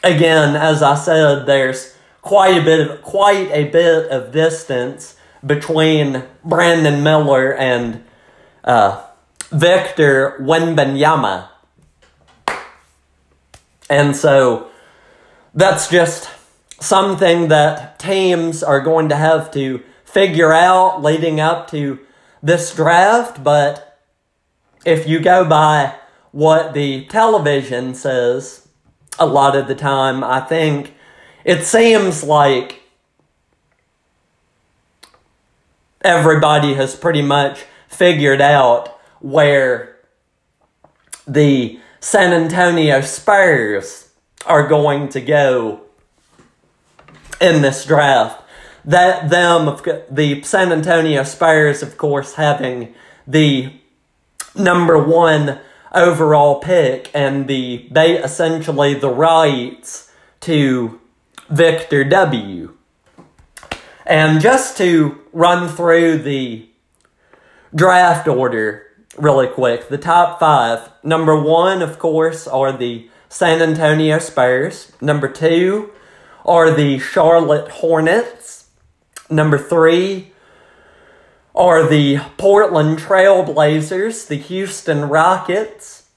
again, 0.05 0.55
as 0.55 0.83
I 0.83 0.95
said, 0.95 1.47
there's 1.47 1.96
quite 2.27 2.59
a 2.59 2.65
bit 2.65 2.91
of 2.91 3.03
quite 3.03 3.49
a 3.53 3.71
bit 3.71 4.11
of 4.11 4.33
distance 4.33 5.15
between 5.47 6.25
Brandon 6.45 7.01
Miller 7.01 7.55
and 7.55 8.03
uh, 8.65 9.07
Victor 9.53 10.37
Wembanyama. 10.41 11.49
And 13.89 14.17
so 14.17 14.71
that's 15.55 15.89
just 15.89 16.29
something 16.81 17.47
that 17.47 18.01
teams 18.01 18.65
are 18.65 18.81
going 18.81 19.09
to 19.11 19.17
have 19.17 19.53
to 19.53 19.85
figure 20.05 20.53
out 20.53 21.05
leading 21.05 21.39
up 21.39 21.71
to 21.71 22.01
this 22.43 22.75
draft. 22.75 23.45
But 23.45 24.01
if 24.85 25.07
you 25.07 25.21
go 25.21 25.45
by 25.45 25.95
what 26.33 26.75
the 26.75 27.05
television 27.05 27.95
says, 27.95 28.67
a 29.17 29.27
lot 29.27 29.55
of 29.55 29.69
the 29.69 29.77
time, 29.77 30.25
I 30.25 30.41
think 30.41 30.96
it 31.47 31.65
seems 31.65 32.25
like 32.25 32.83
everybody 36.03 36.75
has 36.75 36.97
pretty 36.97 37.23
much 37.23 37.65
figured 37.87 38.41
out 38.41 38.99
where 39.21 39.97
the 41.25 41.79
San 42.01 42.33
Antonio 42.33 43.01
Spurs 43.01 44.11
are 44.45 44.67
going 44.67 45.09
to 45.11 45.21
go 45.21 45.83
in 47.41 47.63
this 47.63 47.85
draft. 47.85 48.43
That 48.85 49.31
them, 49.31 49.77
the 50.11 50.43
San 50.43 50.73
Antonio 50.73 51.23
Spurs, 51.23 51.81
of 51.81 51.97
course, 51.97 52.35
having 52.35 52.93
the 53.25 53.73
number 54.57 54.99
one 54.99 55.61
overall 55.95 56.59
pick 56.59 57.09
and 57.15 57.47
the 57.47 57.87
they 57.93 58.19
essentially 58.19 58.95
the 58.95 59.09
rights 59.09 60.11
to 60.41 61.01
Victor 61.49 62.05
W. 62.05 62.77
And 64.05 64.41
just 64.41 64.77
to 64.79 65.21
run 65.33 65.69
through 65.69 66.19
the 66.19 66.69
draft 67.75 68.29
order 68.29 68.87
really 69.19 69.47
quick, 69.47 69.89
the 69.89 69.99
top 69.99 70.39
five. 70.39 70.91
Number 71.03 71.41
one, 71.41 71.83
of 71.83 71.99
course, 71.99 72.47
are 72.47 72.73
the 72.73 73.09
San 73.29 73.61
Antonio 73.63 74.19
Spurs. 74.19 74.93
Number 75.01 75.29
two 75.29 75.93
are 76.45 76.71
the 76.71 76.99
Charlotte 76.99 77.69
Hornets. 77.69 78.69
Number 79.29 79.59
three 79.59 80.33
are 81.55 81.89
the 81.89 82.19
Portland 82.37 82.99
Trailblazers. 82.99 84.29
The 84.29 84.37
Houston 84.37 85.09
Rockets 85.09 86.09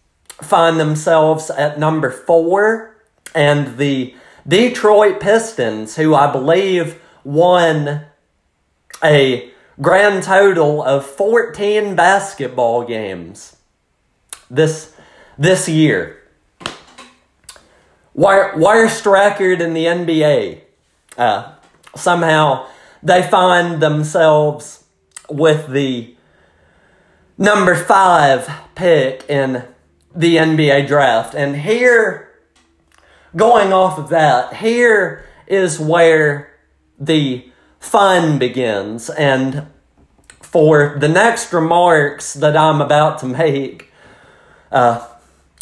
find 0.41 0.79
themselves 0.79 1.49
at 1.49 1.79
number 1.79 2.11
four. 2.11 2.95
And 3.33 3.77
the 3.77 4.15
Detroit 4.49 5.19
Pistons, 5.19 5.95
who 5.95 6.15
I 6.15 6.31
believe 6.31 6.99
won 7.23 8.05
a 9.03 9.51
grand 9.79 10.23
total 10.23 10.83
of 10.83 11.05
14 11.05 11.95
basketball 11.95 12.83
games 12.85 13.55
this 14.49 14.95
this 15.37 15.69
year. 15.69 16.21
Worst 18.15 19.05
record 19.05 19.61
in 19.61 19.73
the 19.73 19.85
NBA. 19.85 20.61
Uh, 21.17 21.53
somehow 21.95 22.67
they 23.03 23.21
find 23.21 23.81
themselves 23.81 24.83
with 25.29 25.69
the 25.69 26.15
number 27.37 27.75
five 27.75 28.49
pick 28.75 29.23
in 29.29 29.63
the 30.13 30.37
NBA 30.37 30.87
draft. 30.87 31.35
And 31.35 31.55
here, 31.55 32.28
going 33.35 33.73
off 33.73 33.97
of 33.97 34.09
that, 34.09 34.55
here 34.55 35.25
is 35.47 35.79
where 35.79 36.53
the 36.99 37.49
fun 37.79 38.39
begins. 38.39 39.09
And 39.09 39.67
for 40.41 40.97
the 40.99 41.09
next 41.09 41.53
remarks 41.53 42.33
that 42.35 42.57
I'm 42.57 42.81
about 42.81 43.19
to 43.19 43.25
make, 43.25 43.91
uh, 44.71 45.07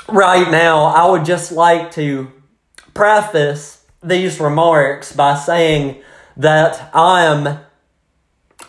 right 0.07 0.49
now, 0.49 0.85
I 0.85 1.09
would 1.09 1.25
just 1.25 1.51
like 1.51 1.91
to 1.91 2.31
preface 2.93 3.85
these 4.03 4.39
remarks 4.39 5.13
by 5.13 5.35
saying 5.35 6.01
that 6.37 6.89
I 6.93 7.25
am, 7.25 7.59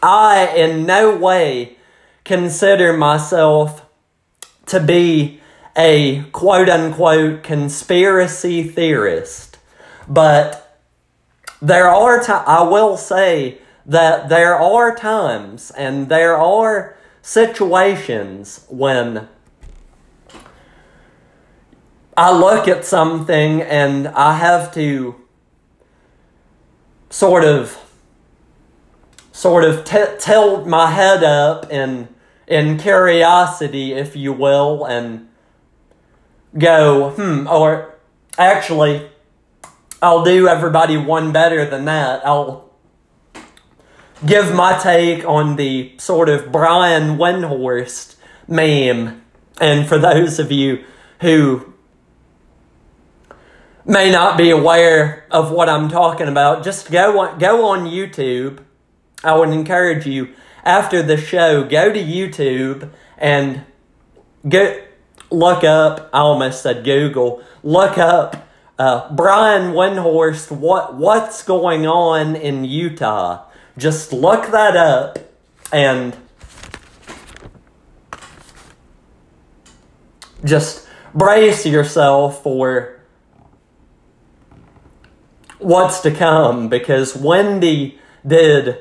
I 0.02 0.48
in 0.56 0.86
no 0.86 1.16
way 1.16 1.76
consider 2.24 2.96
myself 2.96 3.84
to 4.66 4.80
be 4.80 5.40
a 5.78 6.24
quote 6.32 6.68
unquote 6.68 7.42
conspiracy 7.42 8.64
theorist, 8.64 9.58
but 10.08 10.76
there 11.62 11.88
are, 11.88 12.20
t- 12.20 12.32
I 12.32 12.58
I 12.58 12.62
will 12.62 12.96
say 12.96 13.58
that 13.86 14.28
there 14.28 14.56
are 14.56 14.94
times 14.94 15.70
and 15.70 16.08
there 16.08 16.36
are 16.36 16.96
situations 17.22 18.66
when 18.68 19.28
I 22.16 22.36
look 22.36 22.66
at 22.66 22.84
something 22.84 23.62
and 23.62 24.08
I 24.08 24.36
have 24.36 24.74
to 24.74 25.14
sort 27.10 27.44
of 27.44 27.78
sort 29.30 29.62
of 29.62 29.84
t- 29.84 30.16
tilt 30.18 30.66
my 30.66 30.90
head 30.90 31.22
up 31.22 31.70
in 31.70 32.08
in 32.48 32.78
curiosity, 32.78 33.92
if 33.92 34.16
you 34.16 34.32
will, 34.32 34.84
and 34.84 35.27
go, 36.56 37.10
hmm, 37.10 37.46
or 37.46 37.94
actually, 38.36 39.10
I'll 40.00 40.24
do 40.24 40.48
everybody 40.48 40.96
one 40.96 41.32
better 41.32 41.68
than 41.68 41.84
that. 41.86 42.24
I'll 42.26 42.70
give 44.24 44.54
my 44.54 44.78
take 44.78 45.24
on 45.24 45.56
the 45.56 45.94
sort 45.98 46.28
of 46.28 46.50
Brian 46.52 47.18
Windhorst 47.18 48.16
meme. 48.46 49.22
And 49.60 49.88
for 49.88 49.98
those 49.98 50.38
of 50.38 50.52
you 50.52 50.84
who 51.20 51.72
may 53.84 54.10
not 54.10 54.36
be 54.36 54.50
aware 54.50 55.26
of 55.30 55.50
what 55.50 55.68
I'm 55.68 55.88
talking 55.88 56.28
about, 56.28 56.62
just 56.62 56.90
go 56.90 57.20
on, 57.20 57.38
go 57.38 57.66
on 57.66 57.86
YouTube. 57.86 58.64
I 59.24 59.34
would 59.34 59.48
encourage 59.48 60.06
you 60.06 60.34
after 60.64 61.02
the 61.02 61.16
show, 61.16 61.64
go 61.64 61.92
to 61.92 61.98
YouTube 61.98 62.90
and 63.16 63.64
go 64.48 64.80
look 65.30 65.64
up. 65.64 66.10
I 66.12 66.20
almost 66.20 66.62
said 66.62 66.84
Google. 66.84 67.42
Look 67.62 67.98
up 67.98 68.48
uh, 68.78 69.12
Brian 69.14 69.72
Windhorst. 69.72 70.50
What 70.50 70.94
what's 70.94 71.42
going 71.42 71.86
on 71.86 72.36
in 72.36 72.64
Utah? 72.64 73.44
Just 73.76 74.12
look 74.12 74.50
that 74.50 74.76
up 74.76 75.18
and 75.72 76.16
just 80.44 80.86
brace 81.14 81.66
yourself 81.66 82.42
for 82.42 83.00
what's 85.58 86.00
to 86.00 86.10
come 86.10 86.68
because 86.68 87.16
Wendy 87.16 87.98
did. 88.26 88.78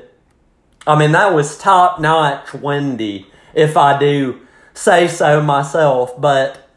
I 0.86 0.98
mean, 0.98 1.12
that 1.12 1.34
was 1.34 1.58
top 1.58 2.00
notch 2.00 2.54
Wendy, 2.54 3.26
if 3.52 3.76
I 3.76 3.98
do 3.98 4.40
say 4.78 5.08
so 5.08 5.42
myself, 5.42 6.18
but 6.20 6.70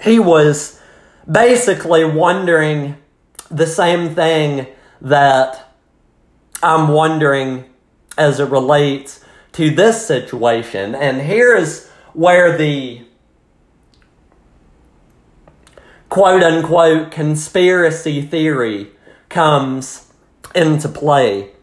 he 0.00 0.20
was 0.20 0.80
basically 1.28 2.04
wondering 2.04 2.96
the 3.50 3.66
same 3.66 4.14
thing 4.14 4.68
that 5.00 5.74
I'm 6.62 6.88
wondering 6.88 7.64
as 8.16 8.38
it 8.38 8.48
relates 8.48 9.24
to 9.54 9.70
this 9.70 10.06
situation. 10.06 10.94
And 10.94 11.20
here 11.20 11.56
is 11.56 11.88
where 12.12 12.56
the 12.56 13.02
quote 16.08 16.44
unquote 16.44 17.10
conspiracy 17.10 18.22
theory 18.22 18.92
comes 19.28 20.12
into 20.54 20.88
play. 20.88 21.55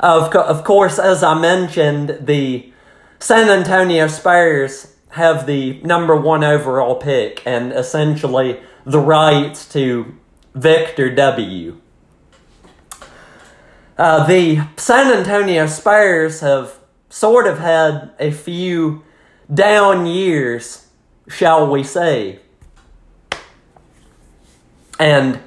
Of, 0.00 0.30
co- 0.30 0.42
of 0.42 0.64
course, 0.64 0.98
as 0.98 1.22
I 1.22 1.38
mentioned, 1.38 2.18
the 2.20 2.72
San 3.18 3.48
Antonio 3.48 4.06
Spurs 4.08 4.94
have 5.10 5.46
the 5.46 5.80
number 5.82 6.14
one 6.14 6.44
overall 6.44 6.96
pick 6.96 7.42
and 7.46 7.72
essentially 7.72 8.60
the 8.84 8.98
rights 8.98 9.66
to 9.72 10.14
Victor 10.54 11.14
W. 11.14 11.80
Uh, 13.98 14.26
the 14.26 14.60
San 14.76 15.10
Antonio 15.10 15.66
Spurs 15.66 16.40
have 16.40 16.78
sort 17.08 17.46
of 17.46 17.58
had 17.58 18.10
a 18.20 18.30
few 18.30 19.02
down 19.52 20.04
years, 20.04 20.88
shall 21.28 21.70
we 21.70 21.82
say. 21.82 22.40
And 24.98 25.40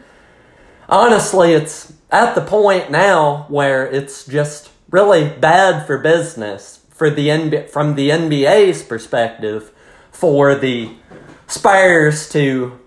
honestly, 0.87 1.53
it's 1.53 1.93
at 2.11 2.35
the 2.35 2.41
point 2.41 2.91
now 2.91 3.45
where 3.49 3.87
it's 3.87 4.25
just 4.25 4.71
really 4.89 5.29
bad 5.29 5.85
for 5.85 5.97
business 5.97 6.85
for 6.89 7.09
the 7.09 7.27
NBA, 7.27 7.69
from 7.69 7.95
the 7.95 8.09
NBA's 8.09 8.83
perspective 8.83 9.71
for 10.11 10.55
the 10.55 10.91
Spurs 11.47 12.29
to 12.29 12.79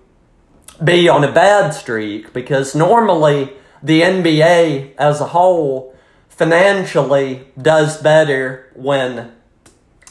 be 0.83 1.09
on 1.09 1.25
a 1.25 1.33
bad 1.33 1.71
streak 1.71 2.33
because 2.33 2.75
normally 2.75 3.53
the 3.83 4.03
NBA 4.03 4.95
as 4.97 5.21
a 5.21 5.29
whole 5.29 5.95
financially 6.29 7.47
does 7.61 8.01
better 8.03 8.71
when 8.75 9.33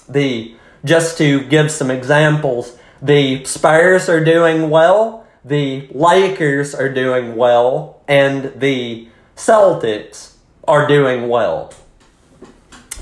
the 0.08 0.56
just 0.84 1.18
to 1.18 1.44
give 1.48 1.70
some 1.70 1.92
examples 1.92 2.78
the 3.02 3.44
Spurs 3.46 4.08
are 4.10 4.24
doing 4.24 4.70
well, 4.70 5.21
the 5.44 5.88
Lakers 5.92 6.76
are 6.76 6.90
doing 6.90 7.36
well, 7.36 8.02
and 8.08 8.54
the 8.60 9.08
Celtics 9.36 10.36
are 10.68 10.88
doing 10.88 11.28
well. 11.28 11.74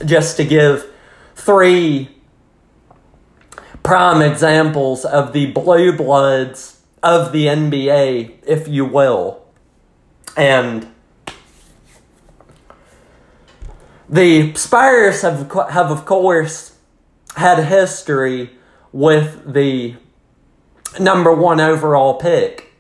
Just 0.06 0.38
to 0.38 0.46
give 0.46 0.90
three 1.36 2.10
prime 3.84 4.22
examples 4.22 5.04
of 5.04 5.34
the 5.34 5.48
blue 5.48 5.96
bloods 5.96 6.82
of 7.04 7.32
the 7.32 7.48
NBA, 7.48 8.36
if 8.46 8.68
you 8.68 8.86
will. 8.86 9.46
And 10.38 10.88
the 14.08 14.54
Spurs 14.56 15.22
have, 15.22 15.52
have 15.72 15.92
of 15.92 16.06
course, 16.06 16.78
had 17.36 17.64
history 17.66 18.52
with 18.92 19.54
the 19.54 19.96
number 20.98 21.34
one 21.34 21.60
overall 21.60 22.16
pick. 22.16 22.74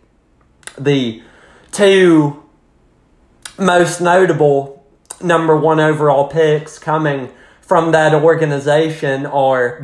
The 0.77 1.21
two 1.71 2.43
most 3.57 3.99
notable 3.99 4.85
number 5.21 5.55
one 5.55 5.79
overall 5.79 6.27
picks 6.27 6.79
coming 6.79 7.29
from 7.61 7.91
that 7.91 8.13
organization 8.13 9.25
are, 9.25 9.83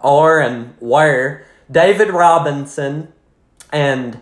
are 0.00 0.40
and 0.40 0.74
were 0.80 1.44
David 1.70 2.10
Robinson 2.10 3.12
and 3.72 4.20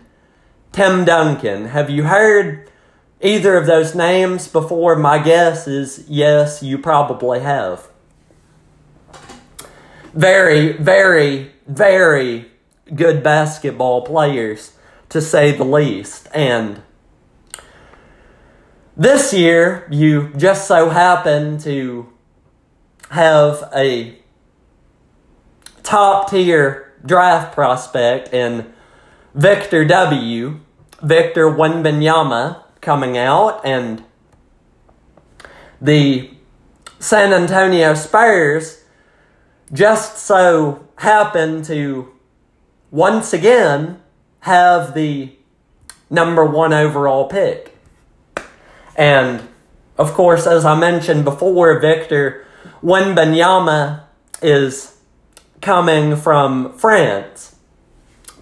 Tim 0.71 1.05
Duncan. 1.05 1.67
Have 1.67 1.89
you 1.89 2.03
heard 2.03 2.69
either 3.21 3.57
of 3.57 3.65
those 3.65 3.95
names 3.95 4.47
before? 4.47 4.95
My 4.95 5.17
guess 5.17 5.67
is 5.67 6.05
yes, 6.07 6.61
you 6.61 6.77
probably 6.77 7.39
have. 7.39 7.87
Very, 10.13 10.73
very, 10.73 11.51
very 11.67 12.51
good 12.95 13.23
basketball 13.23 14.01
players, 14.01 14.73
to 15.09 15.21
say 15.21 15.51
the 15.51 15.63
least. 15.63 16.27
And 16.33 16.81
this 18.95 19.33
year, 19.33 19.87
you 19.89 20.33
just 20.37 20.67
so 20.67 20.89
happen 20.89 21.59
to 21.59 22.11
have 23.09 23.69
a 23.75 24.17
top 25.83 26.29
tier 26.29 26.93
draft 27.05 27.53
prospect 27.53 28.33
in 28.33 28.73
Victor 29.33 29.85
W, 29.85 30.59
Victor 31.01 31.45
Wembanyama 31.45 32.63
coming 32.81 33.17
out, 33.17 33.63
and 33.63 34.03
the 35.79 36.31
San 36.99 37.31
Antonio 37.31 37.93
Spurs 37.93 38.83
just 39.71 40.17
so 40.17 40.87
happen 40.97 41.61
to 41.63 42.11
once 42.91 43.33
again 43.33 44.01
have 44.41 44.93
the 44.93 45.31
number 46.09 46.45
one 46.45 46.73
overall 46.73 47.27
pick. 47.27 47.77
And 48.95 49.47
of 49.97 50.13
course, 50.13 50.47
as 50.47 50.65
I 50.65 50.79
mentioned 50.79 51.23
before, 51.23 51.79
Victor 51.79 52.45
Wembanyama 52.83 54.03
is 54.41 54.97
coming 55.61 56.15
from 56.15 56.77
France, 56.77 57.55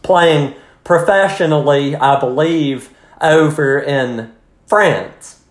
playing 0.04 0.56
professionally, 0.84 1.96
I 1.96 2.20
believe, 2.20 2.90
over 3.22 3.80
in 3.80 4.34
France. 4.68 5.42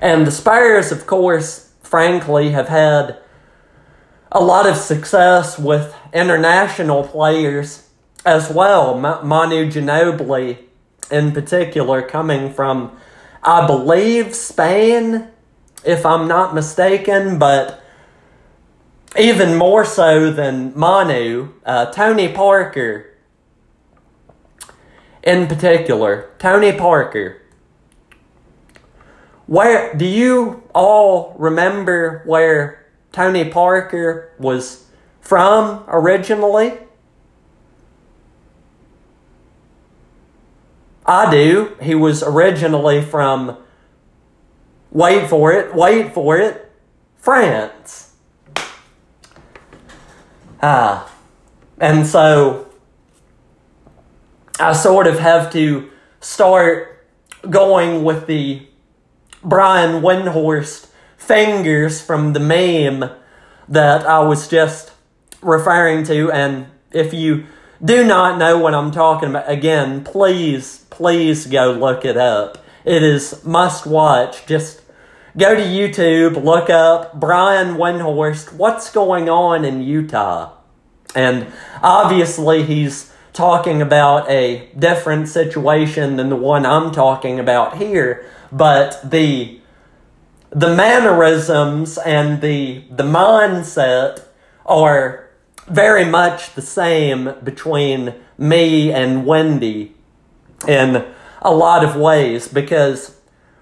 And 0.00 0.26
the 0.26 0.30
Spurs, 0.30 0.92
of 0.92 1.06
course, 1.06 1.72
frankly, 1.82 2.50
have 2.50 2.68
had 2.68 3.18
a 4.30 4.42
lot 4.42 4.66
of 4.66 4.76
success 4.76 5.58
with 5.58 5.94
international 6.12 7.04
players 7.04 7.88
as 8.24 8.50
well. 8.50 8.98
Manu 8.98 9.70
Ginobili, 9.70 10.58
in 11.10 11.32
particular, 11.32 12.02
coming 12.02 12.52
from, 12.52 12.96
I 13.42 13.66
believe, 13.66 14.34
Spain, 14.34 15.28
if 15.84 16.04
I'm 16.04 16.28
not 16.28 16.54
mistaken, 16.54 17.38
but 17.38 17.82
even 19.18 19.56
more 19.56 19.84
so 19.84 20.30
than 20.30 20.78
Manu, 20.78 21.54
uh, 21.64 21.86
Tony 21.86 22.28
Parker 22.28 23.08
in 25.22 25.46
particular, 25.46 26.30
Tony 26.38 26.72
Parker. 26.72 27.42
Where 29.46 29.94
do 29.94 30.06
you 30.06 30.62
all 30.74 31.34
remember 31.38 32.22
where 32.24 32.86
Tony 33.18 33.44
Parker 33.44 34.30
was 34.38 34.86
from 35.20 35.82
originally? 35.88 36.78
I 41.04 41.28
do. 41.28 41.76
He 41.82 41.96
was 41.96 42.22
originally 42.22 43.02
from, 43.02 43.56
wait 44.92 45.28
for 45.28 45.52
it, 45.52 45.74
wait 45.74 46.14
for 46.14 46.36
it, 46.38 46.70
France. 47.16 48.14
Ah. 50.62 51.12
And 51.80 52.06
so 52.06 52.68
I 54.60 54.74
sort 54.74 55.08
of 55.08 55.18
have 55.18 55.52
to 55.54 55.90
start 56.20 57.04
going 57.50 58.04
with 58.04 58.28
the 58.28 58.68
Brian 59.42 60.02
Windhorst 60.02 60.87
fingers 61.28 62.00
from 62.00 62.32
the 62.32 62.40
meme 62.40 63.10
that 63.68 64.06
I 64.06 64.20
was 64.20 64.48
just 64.48 64.92
referring 65.42 66.02
to. 66.04 66.32
And 66.32 66.68
if 66.90 67.12
you 67.12 67.44
do 67.84 68.02
not 68.02 68.38
know 68.38 68.56
what 68.56 68.74
I'm 68.74 68.90
talking 68.90 69.28
about, 69.28 69.48
again, 69.48 70.02
please, 70.04 70.86
please 70.88 71.46
go 71.46 71.70
look 71.70 72.06
it 72.06 72.16
up. 72.16 72.64
It 72.86 73.02
is 73.02 73.44
must 73.44 73.86
watch. 73.86 74.46
Just 74.46 74.80
go 75.36 75.54
to 75.54 75.60
YouTube, 75.60 76.42
look 76.42 76.70
up 76.70 77.20
Brian 77.20 77.76
Windhorst, 77.76 78.54
what's 78.54 78.90
going 78.90 79.28
on 79.28 79.66
in 79.66 79.82
Utah? 79.82 80.54
And 81.14 81.52
obviously, 81.82 82.62
he's 82.62 83.12
talking 83.34 83.82
about 83.82 84.28
a 84.30 84.70
different 84.78 85.28
situation 85.28 86.16
than 86.16 86.30
the 86.30 86.36
one 86.36 86.64
I'm 86.64 86.90
talking 86.90 87.38
about 87.38 87.76
here, 87.76 88.26
but 88.50 88.98
the 89.08 89.60
the 90.50 90.74
mannerisms 90.74 91.98
and 91.98 92.40
the 92.40 92.84
the 92.90 93.02
mindset 93.02 94.24
are 94.64 95.28
very 95.66 96.04
much 96.04 96.54
the 96.54 96.62
same 96.62 97.34
between 97.44 98.14
me 98.38 98.92
and 98.92 99.26
Wendy 99.26 99.94
in 100.66 101.04
a 101.42 101.52
lot 101.52 101.84
of 101.84 101.96
ways 101.96 102.48
because 102.48 103.16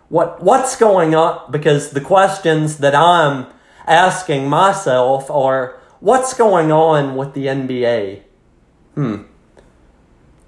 what 0.08 0.42
what's 0.42 0.76
going 0.76 1.14
on 1.14 1.50
because 1.50 1.90
the 1.90 2.00
questions 2.00 2.78
that 2.78 2.94
I'm 2.94 3.46
asking 3.86 4.48
myself 4.48 5.30
are 5.30 5.80
what's 6.00 6.34
going 6.34 6.70
on 6.70 7.16
with 7.16 7.34
the 7.34 7.46
NBA? 7.46 8.22
Hmm. 8.94 9.22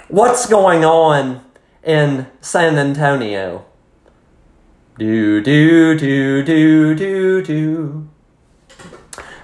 What's 0.08 0.46
going 0.46 0.84
on 0.84 1.44
in 1.82 2.26
San 2.40 2.78
Antonio? 2.78 3.67
Do 4.98 5.40
do 5.40 5.96
do 5.96 6.42
do 6.42 6.94
do 6.96 7.42
do. 7.42 8.08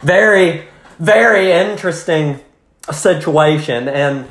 Very 0.02 0.66
very 0.98 1.52
interesting 1.52 2.40
situation 2.90 3.88
and 3.88 4.28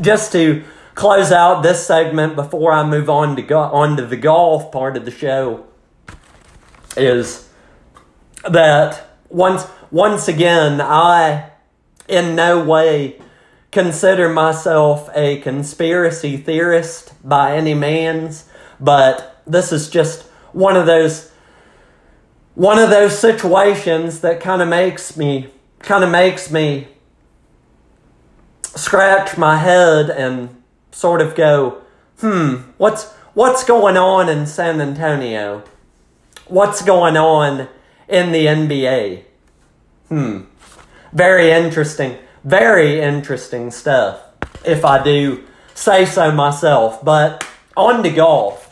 just 0.00 0.30
to 0.30 0.62
close 0.94 1.32
out 1.32 1.64
this 1.64 1.84
segment 1.84 2.36
before 2.36 2.70
I 2.72 2.88
move 2.88 3.10
on 3.10 3.34
to 3.34 3.42
go 3.42 3.58
on 3.58 3.96
to 3.96 4.06
the 4.06 4.16
golf 4.16 4.70
part 4.70 4.96
of 4.96 5.04
the 5.04 5.10
show 5.10 5.66
is 6.96 7.48
that 8.48 9.08
once 9.28 9.66
once 9.90 10.28
again 10.28 10.80
I 10.80 11.50
in 12.08 12.36
no 12.36 12.62
way 12.62 13.20
consider 13.72 14.28
myself 14.28 15.10
a 15.16 15.40
conspiracy 15.40 16.36
theorist 16.36 17.12
by 17.28 17.56
any 17.56 17.74
means, 17.74 18.44
but 18.78 19.35
this 19.46 19.72
is 19.72 19.88
just 19.88 20.22
one 20.52 20.76
of 20.76 20.86
those 20.86 21.30
one 22.54 22.78
of 22.78 22.88
those 22.88 23.18
situations 23.18 24.20
that 24.20 24.40
kind 24.40 24.62
of 24.62 24.68
makes 24.68 25.16
me 25.16 25.48
kind 25.80 26.02
of 26.02 26.10
makes 26.10 26.50
me 26.50 26.88
scratch 28.62 29.36
my 29.36 29.56
head 29.56 30.10
and 30.10 30.62
sort 30.92 31.20
of 31.20 31.34
go, 31.34 31.82
hmm, 32.20 32.56
what's 32.78 33.12
what's 33.34 33.64
going 33.64 33.96
on 33.96 34.28
in 34.28 34.46
San 34.46 34.80
Antonio? 34.80 35.62
What's 36.46 36.82
going 36.82 37.16
on 37.16 37.68
in 38.08 38.32
the 38.32 38.46
NBA? 38.46 39.24
Hmm. 40.08 40.42
Very 41.12 41.50
interesting. 41.50 42.18
Very 42.44 43.00
interesting 43.00 43.70
stuff, 43.70 44.20
if 44.64 44.84
I 44.84 45.02
do 45.02 45.44
say 45.74 46.04
so 46.04 46.30
myself. 46.30 47.04
But 47.04 47.46
on 47.76 48.02
to 48.02 48.10
golf. 48.10 48.65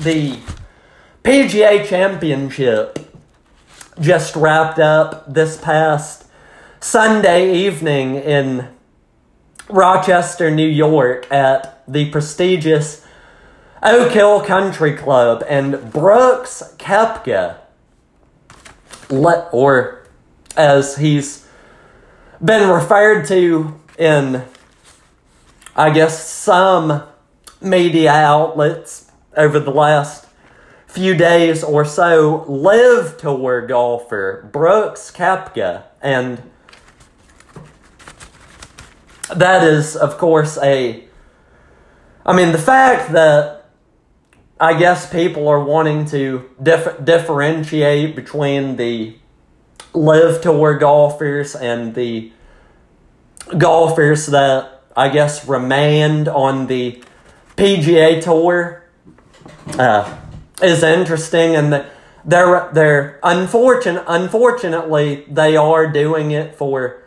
The 0.00 0.38
PGA 1.24 1.86
Championship 1.86 2.98
just 3.98 4.36
wrapped 4.36 4.78
up 4.78 5.32
this 5.32 5.56
past 5.56 6.26
Sunday 6.80 7.54
evening 7.66 8.16
in 8.16 8.68
Rochester, 9.70 10.50
New 10.50 10.68
York, 10.68 11.26
at 11.32 11.82
the 11.88 12.10
prestigious 12.10 13.06
Oak 13.82 14.12
Hill 14.12 14.42
Country 14.42 14.94
Club, 14.94 15.42
and 15.48 15.90
Brooks 15.92 16.74
Koepka, 16.76 17.56
or 19.10 20.06
as 20.58 20.98
he's 20.98 21.48
been 22.44 22.68
referred 22.68 23.26
to 23.28 23.80
in, 23.98 24.44
I 25.74 25.88
guess, 25.88 26.28
some 26.28 27.02
media 27.62 28.12
outlets 28.12 29.05
over 29.36 29.60
the 29.60 29.70
last 29.70 30.26
few 30.86 31.14
days 31.14 31.62
or 31.62 31.84
so, 31.84 32.44
LIV 32.48 33.18
tour 33.18 33.66
golfer 33.66 34.48
Brooks 34.52 35.10
Koepka, 35.10 35.84
and 36.00 36.42
that 39.34 39.62
is, 39.64 39.96
of 39.96 40.18
course, 40.18 40.56
a. 40.58 41.04
I 42.24 42.34
mean, 42.34 42.52
the 42.52 42.58
fact 42.58 43.12
that 43.12 43.70
I 44.58 44.78
guess 44.78 45.10
people 45.10 45.48
are 45.48 45.62
wanting 45.62 46.06
to 46.06 46.48
dif- 46.62 47.04
differentiate 47.04 48.16
between 48.16 48.76
the 48.76 49.16
LIV 49.92 50.40
tour 50.40 50.78
golfers 50.78 51.54
and 51.54 51.94
the 51.94 52.32
golfers 53.58 54.26
that 54.26 54.82
I 54.96 55.10
guess 55.10 55.46
remained 55.46 56.26
on 56.28 56.68
the 56.68 57.02
PGA 57.56 58.22
tour 58.22 58.85
uh, 59.78 60.18
is 60.62 60.82
interesting, 60.82 61.54
and 61.56 61.86
they're 62.24 62.70
they're 62.72 63.20
unfortunate. 63.22 64.04
Unfortunately, 64.06 65.24
they 65.28 65.56
are 65.56 65.86
doing 65.86 66.30
it 66.30 66.54
for 66.54 67.02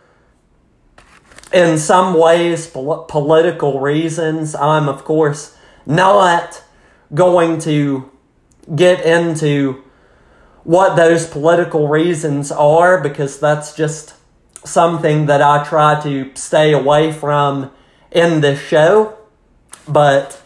in 1.52 1.78
some 1.78 2.14
ways 2.14 2.68
pol- 2.68 3.06
political 3.06 3.80
reasons. 3.80 4.56
I'm, 4.56 4.88
of 4.88 5.04
course, 5.04 5.58
not 5.86 6.64
going 7.14 7.60
to 7.60 8.12
get 8.76 9.04
into 9.04 9.84
what 10.64 10.96
those 10.96 11.26
political 11.26 11.88
reasons 11.88 12.52
are 12.52 13.02
because 13.02 13.40
that's 13.40 13.76
just 13.76 14.14
something 14.64 15.26
that 15.26 15.42
I 15.42 15.64
try 15.64 16.00
to 16.02 16.32
stay 16.36 16.74
away 16.74 17.12
from 17.12 17.72
in 18.12 18.42
this 18.42 18.60
show. 18.60 19.18
But 19.88 20.40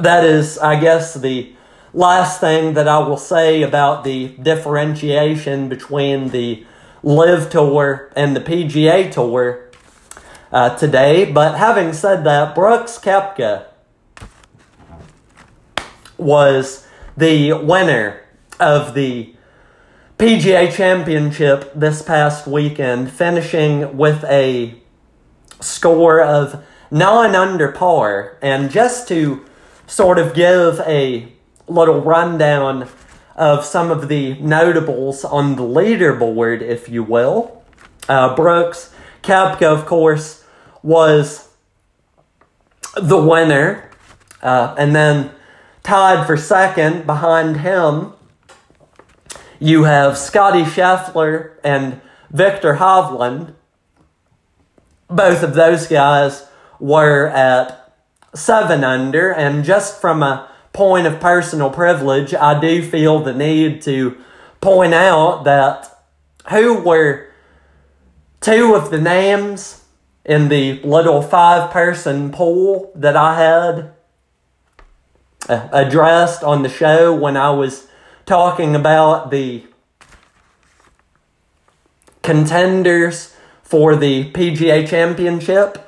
that 0.00 0.24
is, 0.24 0.58
I 0.58 0.78
guess, 0.78 1.14
the 1.14 1.52
last 1.92 2.40
thing 2.40 2.74
that 2.74 2.88
I 2.88 2.98
will 2.98 3.16
say 3.16 3.62
about 3.62 4.04
the 4.04 4.28
differentiation 4.28 5.68
between 5.68 6.28
the 6.28 6.64
LIV 7.02 7.50
Tour 7.50 8.12
and 8.16 8.36
the 8.36 8.40
PGA 8.40 9.10
Tour 9.10 9.70
uh, 10.52 10.76
today. 10.76 11.30
But 11.30 11.56
having 11.56 11.92
said 11.92 12.24
that, 12.24 12.54
Brooks 12.54 12.98
Koepka 12.98 13.66
was 16.18 16.86
the 17.16 17.52
winner 17.52 18.22
of 18.58 18.94
the 18.94 19.34
PGA 20.18 20.72
Championship 20.72 21.72
this 21.74 22.00
past 22.02 22.46
weekend, 22.46 23.10
finishing 23.10 23.96
with 23.96 24.24
a 24.24 24.74
score 25.60 26.22
of 26.22 26.64
9 26.90 27.34
under 27.34 27.70
par. 27.72 28.38
And 28.40 28.70
just 28.70 29.08
to 29.08 29.44
sort 29.86 30.18
of 30.18 30.34
give 30.34 30.80
a 30.80 31.32
little 31.68 32.00
rundown 32.00 32.88
of 33.34 33.64
some 33.64 33.90
of 33.90 34.08
the 34.08 34.34
notables 34.34 35.24
on 35.24 35.56
the 35.56 35.62
leaderboard, 35.62 36.62
if 36.62 36.88
you 36.88 37.02
will. 37.02 37.62
Uh, 38.08 38.34
Brooks 38.34 38.94
Koepka, 39.22 39.66
of 39.66 39.86
course, 39.86 40.44
was 40.82 41.48
the 42.94 43.18
winner, 43.18 43.90
uh, 44.42 44.74
and 44.78 44.94
then 44.94 45.32
tied 45.82 46.26
for 46.26 46.36
second 46.36 47.06
behind 47.06 47.58
him, 47.58 48.12
you 49.58 49.84
have 49.84 50.16
Scottie 50.16 50.62
Scheffler 50.62 51.54
and 51.64 52.00
Viktor 52.30 52.74
Hovland. 52.74 53.54
Both 55.08 55.42
of 55.42 55.54
those 55.54 55.86
guys 55.86 56.46
were 56.78 57.28
at 57.28 57.85
seven 58.36 58.84
under, 58.84 59.32
and 59.32 59.64
just 59.64 60.00
from 60.00 60.22
a 60.22 60.48
point 60.72 61.06
of 61.06 61.18
personal 61.20 61.70
privilege, 61.70 62.34
I 62.34 62.60
do 62.60 62.82
feel 62.82 63.20
the 63.20 63.32
need 63.32 63.82
to 63.82 64.16
point 64.60 64.94
out 64.94 65.44
that 65.44 66.04
who 66.50 66.74
were 66.80 67.28
two 68.40 68.74
of 68.74 68.90
the 68.90 69.00
names 69.00 69.84
in 70.24 70.48
the 70.48 70.80
little 70.82 71.22
five 71.22 71.70
person 71.70 72.30
pool 72.30 72.92
that 72.94 73.16
I 73.16 73.36
had 73.36 73.92
uh, 75.48 75.68
addressed 75.72 76.42
on 76.42 76.62
the 76.62 76.68
show 76.68 77.14
when 77.14 77.36
I 77.36 77.50
was 77.50 77.86
talking 78.26 78.74
about 78.74 79.30
the 79.30 79.64
contenders 82.22 83.34
for 83.62 83.94
the 83.94 84.30
PGA 84.32 84.86
Championship. 84.86 85.85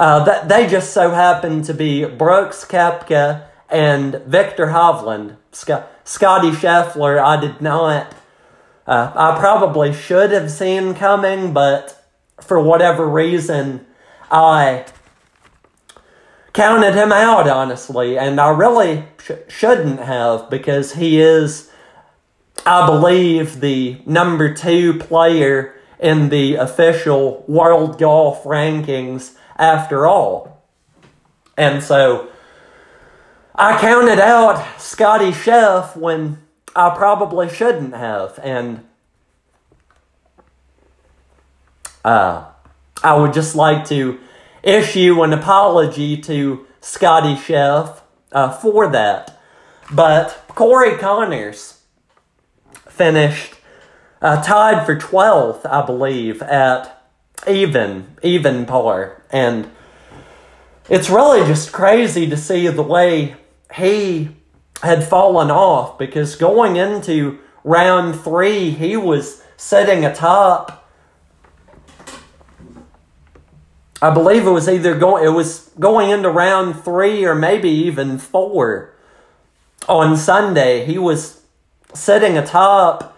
Uh, 0.00 0.24
that 0.24 0.48
they 0.48 0.66
just 0.66 0.94
so 0.94 1.10
happened 1.10 1.62
to 1.62 1.74
be 1.74 2.06
Brooks 2.06 2.64
Koepka 2.64 3.44
and 3.68 4.14
Viktor 4.26 4.68
Hovland. 4.68 5.36
Sc- 5.52 5.84
Scottie 6.04 6.52
Scheffler, 6.52 7.22
I 7.22 7.38
did 7.38 7.60
not. 7.60 8.14
Uh, 8.86 9.12
I 9.14 9.38
probably 9.38 9.92
should 9.92 10.30
have 10.30 10.50
seen 10.50 10.94
coming, 10.94 11.52
but 11.52 12.02
for 12.40 12.58
whatever 12.58 13.06
reason, 13.06 13.84
I 14.30 14.86
counted 16.54 16.94
him 16.94 17.12
out, 17.12 17.46
honestly, 17.46 18.16
and 18.16 18.40
I 18.40 18.48
really 18.48 19.04
sh- 19.22 19.32
shouldn't 19.48 20.00
have 20.00 20.48
because 20.48 20.94
he 20.94 21.20
is, 21.20 21.70
I 22.64 22.86
believe, 22.86 23.60
the 23.60 24.00
number 24.06 24.54
two 24.54 24.94
player 24.98 25.74
in 25.98 26.30
the 26.30 26.54
official 26.54 27.44
world 27.46 27.98
golf 27.98 28.44
rankings 28.44 29.36
after 29.60 30.06
all. 30.06 30.64
And 31.56 31.82
so 31.82 32.30
I 33.54 33.78
counted 33.78 34.18
out 34.18 34.80
Scottie 34.80 35.32
Scheffler 35.32 35.94
when 35.96 36.38
I 36.74 36.90
probably 36.96 37.50
shouldn't 37.50 37.94
have. 37.94 38.40
And 38.42 38.86
uh, 42.04 42.46
I 43.04 43.16
would 43.16 43.34
just 43.34 43.54
like 43.54 43.86
to 43.88 44.18
issue 44.62 45.22
an 45.22 45.34
apology 45.34 46.16
to 46.22 46.66
Scottie 46.80 47.34
Scheffler 47.34 48.00
uh, 48.32 48.50
for 48.50 48.88
that. 48.88 49.38
But 49.92 50.44
Corey 50.48 50.96
Conners 50.96 51.80
finished 52.88 53.54
uh, 54.22 54.42
tied 54.42 54.86
for 54.86 54.96
12th, 54.96 55.66
I 55.66 55.84
believe, 55.84 56.40
at 56.42 56.99
even, 57.48 58.16
even 58.22 58.66
par. 58.66 59.22
And 59.30 59.70
it's 60.88 61.08
really 61.08 61.46
just 61.46 61.72
crazy 61.72 62.28
to 62.28 62.36
see 62.36 62.66
the 62.68 62.82
way 62.82 63.36
he 63.74 64.30
had 64.82 65.04
fallen 65.04 65.50
off 65.50 65.98
because 65.98 66.36
going 66.36 66.76
into 66.76 67.38
round 67.64 68.18
three, 68.20 68.70
he 68.70 68.96
was 68.96 69.42
sitting 69.56 70.04
atop. 70.04 70.76
I 74.02 74.10
believe 74.10 74.46
it 74.46 74.50
was 74.50 74.68
either 74.68 74.98
going 74.98 75.24
it 75.24 75.28
was 75.28 75.70
going 75.78 76.08
into 76.08 76.30
round 76.30 76.82
three 76.82 77.24
or 77.24 77.34
maybe 77.34 77.68
even 77.68 78.18
four 78.18 78.94
on 79.86 80.16
Sunday. 80.16 80.86
He 80.86 80.96
was 80.96 81.42
sitting 81.92 82.38
atop 82.38 83.16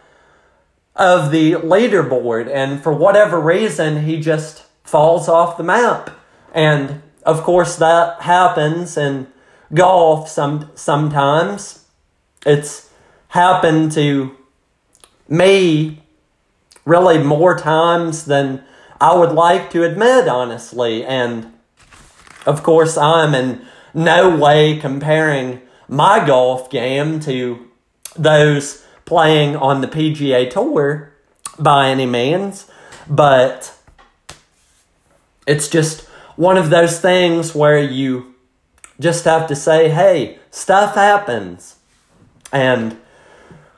of 0.95 1.31
the 1.31 1.53
leaderboard, 1.53 2.51
and 2.53 2.83
for 2.83 2.93
whatever 2.93 3.41
reason, 3.41 4.05
he 4.05 4.21
just 4.21 4.65
falls 4.85 5.29
off 5.29 5.57
the 5.57 5.63
map. 5.63 6.11
And 6.55 7.03
of 7.25 7.43
course, 7.43 7.77
that 7.77 8.23
happens 8.23 8.97
in 8.97 9.27
golf 9.73 10.29
some 10.29 10.71
sometimes. 10.75 11.87
It's 12.45 12.91
happened 13.29 13.93
to 13.93 14.37
me 15.29 16.03
really 16.85 17.19
more 17.19 17.57
times 17.57 18.27
than 18.27 18.65
I 19.01 19.15
would 19.15 19.33
like 19.33 19.71
to 19.71 19.85
admit, 19.85 20.29
honestly. 20.29 21.05
And 21.05 21.53
of 22.45 22.63
course, 22.63 22.99
I'm 22.99 23.35
in 23.35 23.65
no 23.95 24.37
way 24.37 24.79
comparing 24.79 25.63
my 25.89 26.25
golf 26.27 26.71
game 26.71 27.21
to 27.21 27.69
those 28.17 28.82
playing 29.13 29.55
on 29.55 29.83
the 29.83 29.87
PGA 29.87 30.49
Tour 30.49 31.13
by 31.59 31.91
any 31.91 32.07
means, 32.07 32.67
but 33.07 33.77
it's 35.47 35.69
just 35.69 36.07
one 36.37 36.57
of 36.57 36.71
those 36.71 36.99
things 36.99 37.55
where 37.55 37.79
you 37.79 38.35
just 38.99 39.27
have 39.27 39.47
to 39.49 39.55
say, 39.55 39.91
hey, 39.91 40.39
stuff 40.51 40.95
happens. 40.95 41.77
And 42.55 42.97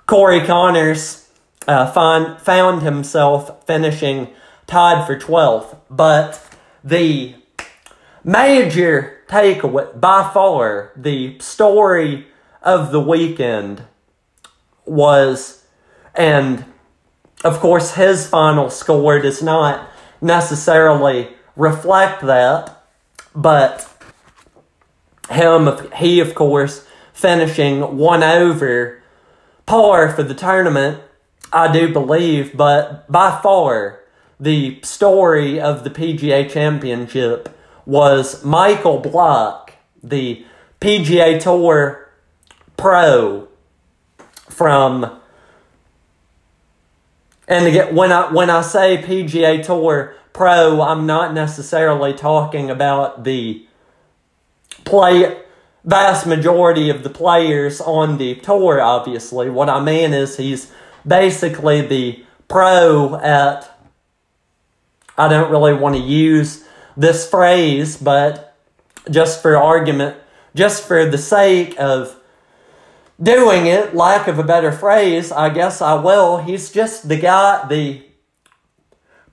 Corey 0.07 0.38
Conners 0.38 1.29
uh, 1.66 1.90
find, 1.90 2.40
found 2.40 2.83
himself 2.83 3.66
finishing 3.66 4.29
tied 4.68 5.05
for 5.05 5.18
12th. 5.18 5.77
But 5.90 6.40
the 6.85 7.35
major 8.23 9.25
takeaway, 9.27 9.99
by 10.01 10.31
far, 10.33 10.92
the 10.94 11.40
story 11.40 12.29
of 12.62 12.92
the 12.92 13.01
weekend 13.01 13.83
was, 14.87 15.64
and 16.14 16.64
of 17.44 17.61
course, 17.61 17.94
his 17.94 18.27
final 18.27 18.70
score 18.70 19.18
does 19.18 19.42
not 19.42 19.88
necessarily 20.20 21.29
reflect 21.57 22.23
that, 22.23 22.85
but 23.35 23.90
him, 25.31 25.68
he 25.97 26.20
of 26.20 26.35
course, 26.35 26.87
finishing 27.12 27.97
one 27.97 28.23
over 28.23 29.03
par 29.66 30.11
for 30.11 30.23
the 30.23 30.35
tournament, 30.35 31.01
I 31.53 31.73
do 31.73 31.92
believe, 31.92 32.57
but 32.57 33.11
by 33.11 33.40
far 33.42 34.01
the 34.40 34.81
story 34.83 35.61
of 35.61 35.85
the 35.85 35.90
PGA 35.90 36.51
Championship 36.51 37.49
was 37.87 38.44
Michael 38.44 38.99
Block, 38.99 39.73
the 40.03 40.44
PGA 40.81 41.40
Tour 41.40 42.09
pro 42.77 43.49
from 44.55 45.21
and 47.49 47.67
again 47.67 47.95
when 47.95 48.12
I 48.12 48.33
when 48.33 48.51
I 48.51 48.62
say 48.62 48.99
PGA 48.99 49.64
Tour 49.64 50.14
pro, 50.33 50.81
I'm 50.81 51.07
not 51.07 51.35
necessarily 51.35 52.12
talking 52.12 52.71
about 52.71 53.25
the 53.25 53.67
play 54.85 55.40
vast 55.85 56.27
majority 56.27 56.88
of 56.88 57.03
the 57.03 57.11
players 57.11 57.81
on 57.81 58.19
the 58.19 58.37
tour 58.37 58.81
obviously. 58.81 59.51
What 59.51 59.69
I 59.69 59.81
mean 59.83 60.14
is 60.14 60.37
he's 60.37 60.73
basically 61.07 61.83
the 61.83 62.25
pro 62.49 63.17
at 63.17 63.71
I 65.17 65.29
don't 65.29 65.51
really 65.51 65.75
want 65.75 65.95
to 65.97 66.01
use 66.01 66.64
this 66.97 67.29
phrase, 67.29 67.97
but 67.97 68.57
just 69.11 69.43
for 69.43 69.57
argument, 69.57 70.17
just 70.55 70.87
for 70.87 71.07
the 71.07 71.19
sake 71.19 71.79
of 71.79 72.19
doing 73.22 73.66
it, 73.66 73.94
lack 73.94 74.29
of 74.29 74.38
a 74.38 74.42
better 74.42 74.72
phrase, 74.72 75.31
I 75.31 75.48
guess 75.50 75.81
I 75.81 75.94
will. 75.94 76.38
He's 76.38 76.70
just 76.70 77.09
the 77.09 77.16
guy, 77.16 77.66
the 77.68 78.03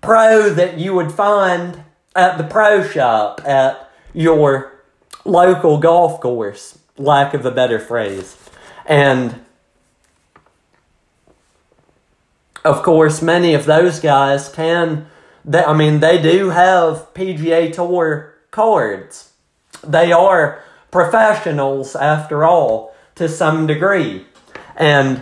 pro 0.02 0.50
that 0.50 0.78
you 0.78 0.94
would 0.94 1.12
find 1.12 1.84
at 2.16 2.38
the 2.38 2.44
pro 2.44 2.84
shop 2.84 3.42
at 3.46 3.90
your 4.14 4.84
local 5.26 5.78
golf 5.78 6.20
course, 6.20 6.80
lack 6.98 7.34
of 7.34 7.46
a 7.46 7.52
better 7.52 7.80
phrase. 7.80 8.38
And 8.86 9.44
of 12.64 12.84
course, 12.84 13.22
many 13.22 13.54
of 13.54 13.66
those 13.66 14.00
guys 14.00 14.50
can, 14.50 15.08
they, 15.44 15.64
I 15.64 15.74
mean, 15.74 16.00
they 16.00 16.22
do 16.22 16.50
have 16.50 17.14
PGA 17.14 17.74
Tour 17.74 18.36
cards. 18.52 19.34
They 19.84 20.12
are 20.12 20.64
professionals 20.92 21.96
after 21.96 22.44
all 22.44 22.91
to 23.16 23.28
some 23.28 23.68
degree. 23.68 24.26
And 24.76 25.22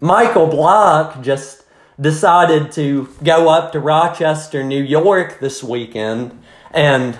Michael 0.00 0.46
Block 0.46 1.22
just 1.22 1.64
decided 2.00 2.72
to 2.72 3.08
go 3.22 3.48
up 3.48 3.72
to 3.72 3.80
Rochester, 3.80 4.64
New 4.64 4.82
York 4.82 5.40
this 5.40 5.62
weekend 5.62 6.42
and 6.70 7.18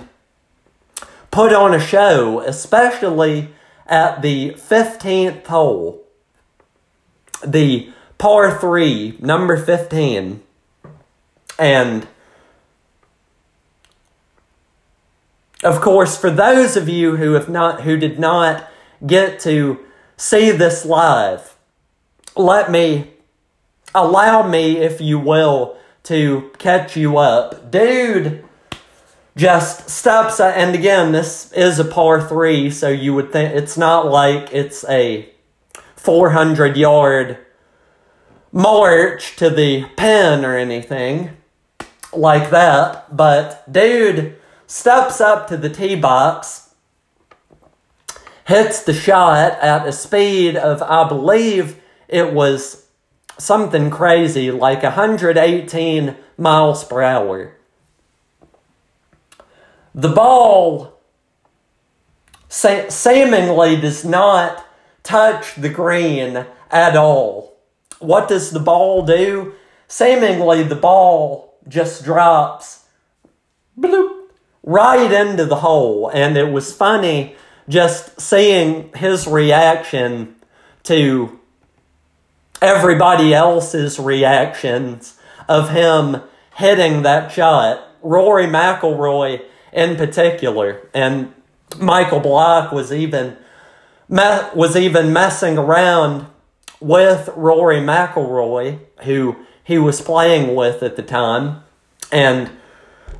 put 1.29 1.53
on 1.53 1.73
a 1.73 1.79
show, 1.79 2.41
especially 2.41 3.49
at 3.85 4.21
the 4.21 4.51
15th 4.51 5.45
hole, 5.47 6.03
the 7.45 7.91
par 8.17 8.59
3, 8.59 9.17
number 9.19 9.57
15. 9.57 10.41
And 11.59 12.07
of 15.63 15.79
course, 15.79 16.17
for 16.17 16.31
those 16.31 16.75
of 16.75 16.89
you 16.89 17.17
who 17.17 17.33
have 17.33 17.49
not 17.49 17.81
who 17.81 17.97
did 17.97 18.17
not 18.17 18.67
get 19.05 19.39
to 19.41 19.79
see 20.17 20.51
this 20.51 20.85
live, 20.85 21.55
let 22.35 22.71
me, 22.71 23.11
allow 23.93 24.47
me, 24.47 24.77
if 24.77 25.01
you 25.01 25.19
will, 25.19 25.77
to 26.03 26.51
catch 26.57 26.95
you 26.95 27.17
up. 27.17 27.71
Dude 27.71 28.43
just 29.35 29.89
steps, 29.89 30.39
uh, 30.39 30.47
and 30.47 30.75
again, 30.75 31.11
this 31.11 31.51
is 31.53 31.79
a 31.79 31.85
par 31.85 32.27
three, 32.27 32.69
so 32.69 32.89
you 32.89 33.13
would 33.13 33.31
think 33.31 33.55
it's 33.55 33.77
not 33.77 34.07
like 34.07 34.53
it's 34.53 34.83
a 34.89 35.29
400 35.95 36.75
yard 36.75 37.37
march 38.51 39.35
to 39.37 39.49
the 39.49 39.85
pin 39.95 40.43
or 40.43 40.57
anything 40.57 41.31
like 42.13 42.49
that, 42.49 43.15
but 43.15 43.71
dude 43.71 44.35
steps 44.67 45.21
up 45.21 45.47
to 45.47 45.57
the 45.57 45.69
tee 45.69 45.95
box 45.95 46.70
hits 48.51 48.83
the 48.83 48.93
shot 48.93 49.57
at 49.59 49.87
a 49.87 49.91
speed 49.91 50.57
of, 50.57 50.81
I 50.83 51.07
believe 51.07 51.79
it 52.07 52.33
was 52.33 52.85
something 53.37 53.89
crazy, 53.89 54.51
like 54.51 54.83
118 54.83 56.15
miles 56.37 56.83
per 56.83 57.01
hour. 57.01 57.57
the 59.93 60.09
ball 60.09 60.99
seemingly 62.49 63.79
does 63.79 64.05
not 64.05 64.65
touch 65.03 65.55
the 65.55 65.69
green 65.69 66.45
at 66.69 66.95
all. 66.95 67.57
What 67.99 68.27
does 68.27 68.51
the 68.51 68.59
ball 68.59 69.05
do? 69.05 69.53
Seemingly, 69.87 70.63
the 70.63 70.75
ball 70.75 71.57
just 71.67 72.03
drops 72.03 72.85
bloop, 73.77 74.29
right 74.63 75.11
into 75.11 75.45
the 75.45 75.57
hole. 75.57 76.09
And 76.13 76.37
it 76.37 76.51
was 76.51 76.73
funny 76.73 77.35
just 77.69 78.19
seeing 78.19 78.91
his 78.93 79.27
reaction 79.27 80.35
to 80.83 81.39
everybody 82.61 83.33
else's 83.33 83.99
reactions 83.99 85.17
of 85.47 85.69
him 85.69 86.21
hitting 86.55 87.03
that 87.03 87.31
shot. 87.31 87.87
Rory 88.01 88.45
McIlroy 88.45 89.41
in 89.71 89.95
particular, 89.95 90.87
and 90.93 91.33
Michael 91.77 92.19
Block 92.19 92.71
was 92.71 92.91
even 92.91 93.37
was 94.09 94.75
even 94.75 95.13
messing 95.13 95.57
around 95.57 96.27
with 96.81 97.29
Rory 97.35 97.77
McIlroy, 97.77 98.79
who 99.03 99.37
he 99.63 99.77
was 99.77 100.01
playing 100.01 100.55
with 100.55 100.83
at 100.83 100.95
the 100.95 101.03
time, 101.03 101.63
and 102.11 102.51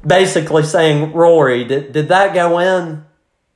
basically 0.05 0.63
saying, 0.63 1.13
Rory, 1.13 1.63
did, 1.63 1.93
did 1.93 2.09
that 2.09 2.33
go 2.33 2.59
in? 2.59 3.05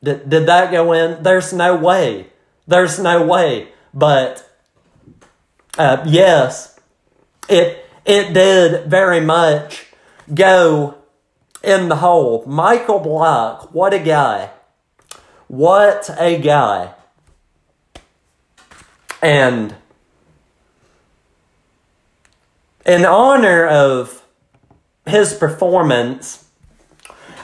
Did, 0.05 0.29
did 0.29 0.45
that 0.45 0.71
go 0.71 0.93
in? 0.93 1.23
There's 1.23 1.51
no 1.51 1.75
way. 1.75 2.27
There's 2.67 2.99
no 2.99 3.25
way. 3.25 3.69
But 3.91 4.47
uh, 5.79 6.03
yes, 6.05 6.79
it 7.49 7.89
it 8.05 8.33
did 8.33 8.85
very 8.85 9.19
much 9.19 9.87
go 10.31 10.95
in 11.63 11.89
the 11.89 11.95
hole. 11.97 12.43
Michael 12.45 12.99
Block, 12.99 13.73
what 13.73 13.95
a 13.95 13.99
guy. 13.99 14.51
What 15.47 16.09
a 16.19 16.39
guy. 16.39 16.93
And 19.23 19.75
in 22.85 23.05
honor 23.05 23.65
of 23.65 24.23
his 25.07 25.33
performance 25.33 26.44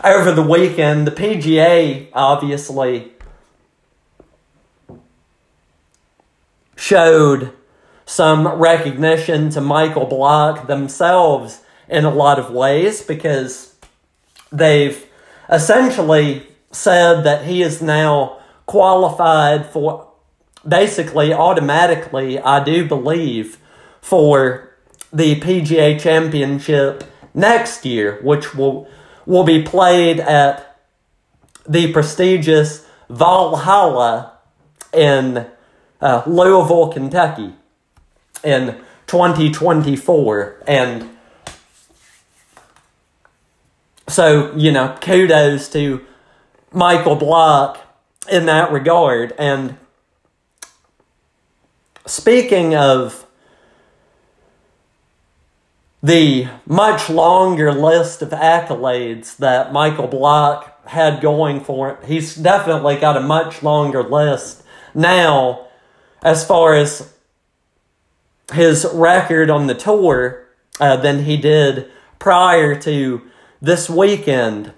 over 0.03 0.31
the 0.31 0.41
weekend, 0.41 1.07
the 1.07 1.11
PGA 1.11 2.07
obviously 2.13 3.11
showed 6.75 7.53
some 8.05 8.47
recognition 8.47 9.49
to 9.51 9.61
Michael 9.61 10.05
Block 10.05 10.67
themselves 10.67 11.61
in 11.87 12.05
a 12.05 12.13
lot 12.13 12.39
of 12.39 12.51
ways 12.51 13.01
because 13.01 13.75
they've 14.51 15.05
essentially 15.49 16.47
said 16.71 17.23
that 17.23 17.45
he 17.45 17.61
is 17.61 17.81
now 17.81 18.39
qualified 18.65 19.65
for 19.65 20.07
basically 20.67 21.33
automatically, 21.33 22.39
I 22.39 22.63
do 22.63 22.85
believe, 22.85 23.57
for 24.01 24.75
the 25.13 25.39
PGA 25.39 25.99
Championship 25.99 27.03
next 27.33 27.85
year, 27.85 28.19
which 28.21 28.55
will 28.55 28.87
will 29.25 29.43
be 29.43 29.61
played 29.63 30.19
at 30.19 30.79
the 31.67 31.91
prestigious 31.91 32.85
Valhalla 33.09 34.33
in 34.93 35.45
uh, 35.99 36.23
Louisville, 36.25 36.89
Kentucky, 36.89 37.53
in 38.43 38.81
2024, 39.07 40.63
and 40.67 41.09
so 44.07 44.55
you 44.55 44.71
know, 44.71 44.97
kudos 45.01 45.69
to 45.69 46.05
Michael 46.71 47.15
Block 47.15 47.79
in 48.29 48.45
that 48.47 48.71
regard, 48.71 49.33
and 49.37 49.77
speaking 52.05 52.75
of 52.75 53.25
the 56.03 56.47
much 56.65 57.09
longer 57.09 57.71
list 57.71 58.21
of 58.21 58.29
accolades 58.29 59.37
that 59.37 59.71
Michael 59.71 60.07
Block 60.07 60.87
had 60.87 61.21
going 61.21 61.61
for 61.61 61.91
him, 61.91 61.97
he's 62.07 62.35
definitely 62.35 62.95
got 62.95 63.17
a 63.17 63.21
much 63.21 63.61
longer 63.61 64.01
list 64.01 64.63
now 64.95 65.67
as 66.23 66.45
far 66.45 66.73
as 66.73 67.13
his 68.53 68.85
record 68.93 69.49
on 69.49 69.67
the 69.67 69.75
tour 69.75 70.47
uh, 70.79 70.97
than 70.97 71.25
he 71.25 71.37
did 71.37 71.89
prior 72.19 72.75
to 72.81 73.21
this 73.61 73.89
weekend. 73.89 74.73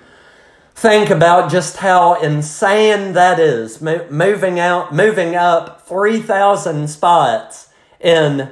think 0.75 1.09
about 1.09 1.51
just 1.51 1.77
how 1.77 2.15
insane 2.21 3.13
that 3.13 3.39
is, 3.39 3.81
Mo- 3.81 4.07
moving 4.09 4.59
out, 4.59 4.93
moving 4.93 5.35
up 5.35 5.81
3,000 5.87 6.87
spots 6.87 7.69
in 7.99 8.51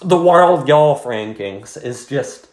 the 0.00 0.16
world 0.16 0.66
golf 0.66 1.04
rankings 1.04 1.82
is 1.82 2.06
just 2.06 2.46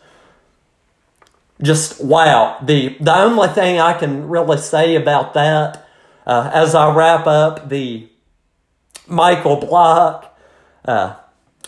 just 1.62 2.04
wow. 2.04 2.58
The 2.62 2.98
the 3.00 3.16
only 3.16 3.48
thing 3.50 3.80
I 3.80 3.94
can 3.94 4.28
really 4.28 4.58
say 4.58 4.96
about 4.96 5.34
that 5.36 5.88
uh, 6.26 6.50
as 6.54 6.76
I 6.76 6.94
wrap 6.94 7.28
up 7.28 7.70
the 7.70 8.10
Michael 9.08 9.58
Block 9.58 10.38
uh, 10.84 11.16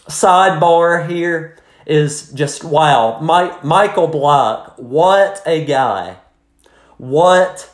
sidebar 0.09 1.07
here 1.07 1.57
is 1.87 2.31
just 2.33 2.65
wow. 2.65 3.19
My, 3.21 3.57
Michael 3.63 4.07
Block, 4.07 4.75
what 4.77 5.41
a 5.45 5.63
guy. 5.63 6.17
What 6.97 7.73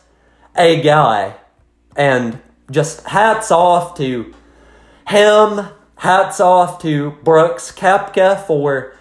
a 0.56 0.82
guy. 0.82 1.36
And 1.98 2.40
just 2.70 3.08
hats 3.08 3.52
off 3.52 3.98
to 3.98 4.34
him. 5.08 5.68
Hats 5.96 6.40
off 6.40 6.82
to 6.84 7.12
Brooks 7.24 7.72
Koepka 7.72 8.46
for 8.46 8.96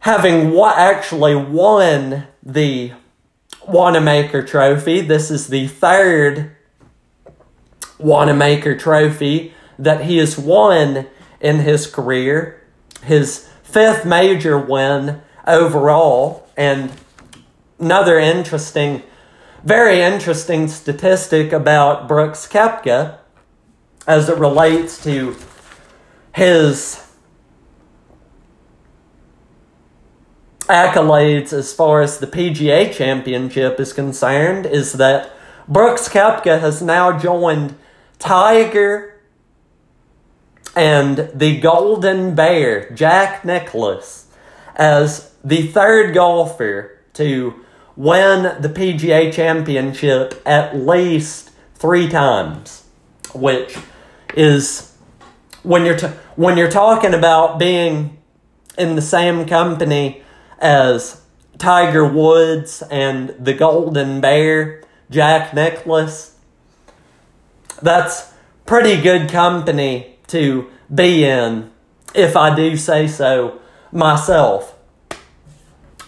having 0.00 0.52
what 0.52 0.78
actually 0.78 1.34
won 1.34 2.26
the 2.42 2.92
Wanamaker 3.68 4.42
Trophy. 4.42 5.02
This 5.02 5.30
is 5.30 5.48
the 5.48 5.66
third 5.66 6.56
Wanamaker 7.98 8.76
Trophy 8.76 9.52
that 9.78 10.04
he 10.04 10.18
has 10.18 10.38
won 10.38 11.06
in 11.40 11.58
his 11.58 11.86
career. 11.86 12.62
His 13.02 13.48
fifth 13.74 14.04
major 14.04 14.56
win 14.56 15.20
overall. 15.48 16.48
And 16.56 16.92
another 17.80 18.20
interesting, 18.20 19.02
very 19.64 20.00
interesting 20.00 20.68
statistic 20.68 21.52
about 21.52 22.06
Brooks 22.06 22.46
Koepka 22.46 23.18
as 24.06 24.28
it 24.28 24.38
relates 24.38 25.02
to 25.02 25.36
his 26.32 27.04
accolades 30.60 31.52
as 31.52 31.74
far 31.74 32.00
as 32.00 32.18
the 32.18 32.28
PGA 32.28 32.92
Championship 32.94 33.80
is 33.80 33.92
concerned 33.92 34.66
is 34.66 34.92
that 34.94 35.32
Brooks 35.66 36.08
Koepka 36.08 36.60
has 36.60 36.80
now 36.80 37.18
joined 37.18 37.74
Tiger 38.20 39.13
and 40.76 41.30
the 41.34 41.60
Golden 41.60 42.34
Bear, 42.34 42.90
Jack 42.90 43.44
Nicklaus, 43.44 44.26
as 44.76 45.32
the 45.44 45.66
third 45.68 46.14
golfer 46.14 46.98
to 47.14 47.64
win 47.96 48.60
the 48.60 48.68
PGA 48.68 49.32
Championship 49.32 50.40
at 50.44 50.76
least 50.76 51.50
three 51.74 52.08
times, 52.08 52.84
which 53.34 53.76
is 54.34 54.96
when 55.62 55.84
you're 55.84 55.96
t- 55.96 56.08
when 56.36 56.56
you're 56.56 56.70
talking 56.70 57.14
about 57.14 57.58
being 57.58 58.18
in 58.76 58.96
the 58.96 59.02
same 59.02 59.46
company 59.46 60.22
as 60.58 61.22
Tiger 61.58 62.04
Woods 62.04 62.82
and 62.90 63.34
the 63.38 63.54
Golden 63.54 64.20
Bear, 64.20 64.82
Jack 65.10 65.54
Nicklaus. 65.54 66.36
That's 67.80 68.32
pretty 68.66 69.00
good 69.00 69.30
company 69.30 70.13
to 70.34 70.68
be 70.92 71.24
in, 71.24 71.70
if 72.12 72.36
I 72.36 72.54
do 72.54 72.76
say 72.76 73.06
so 73.06 73.60
myself. 73.92 74.76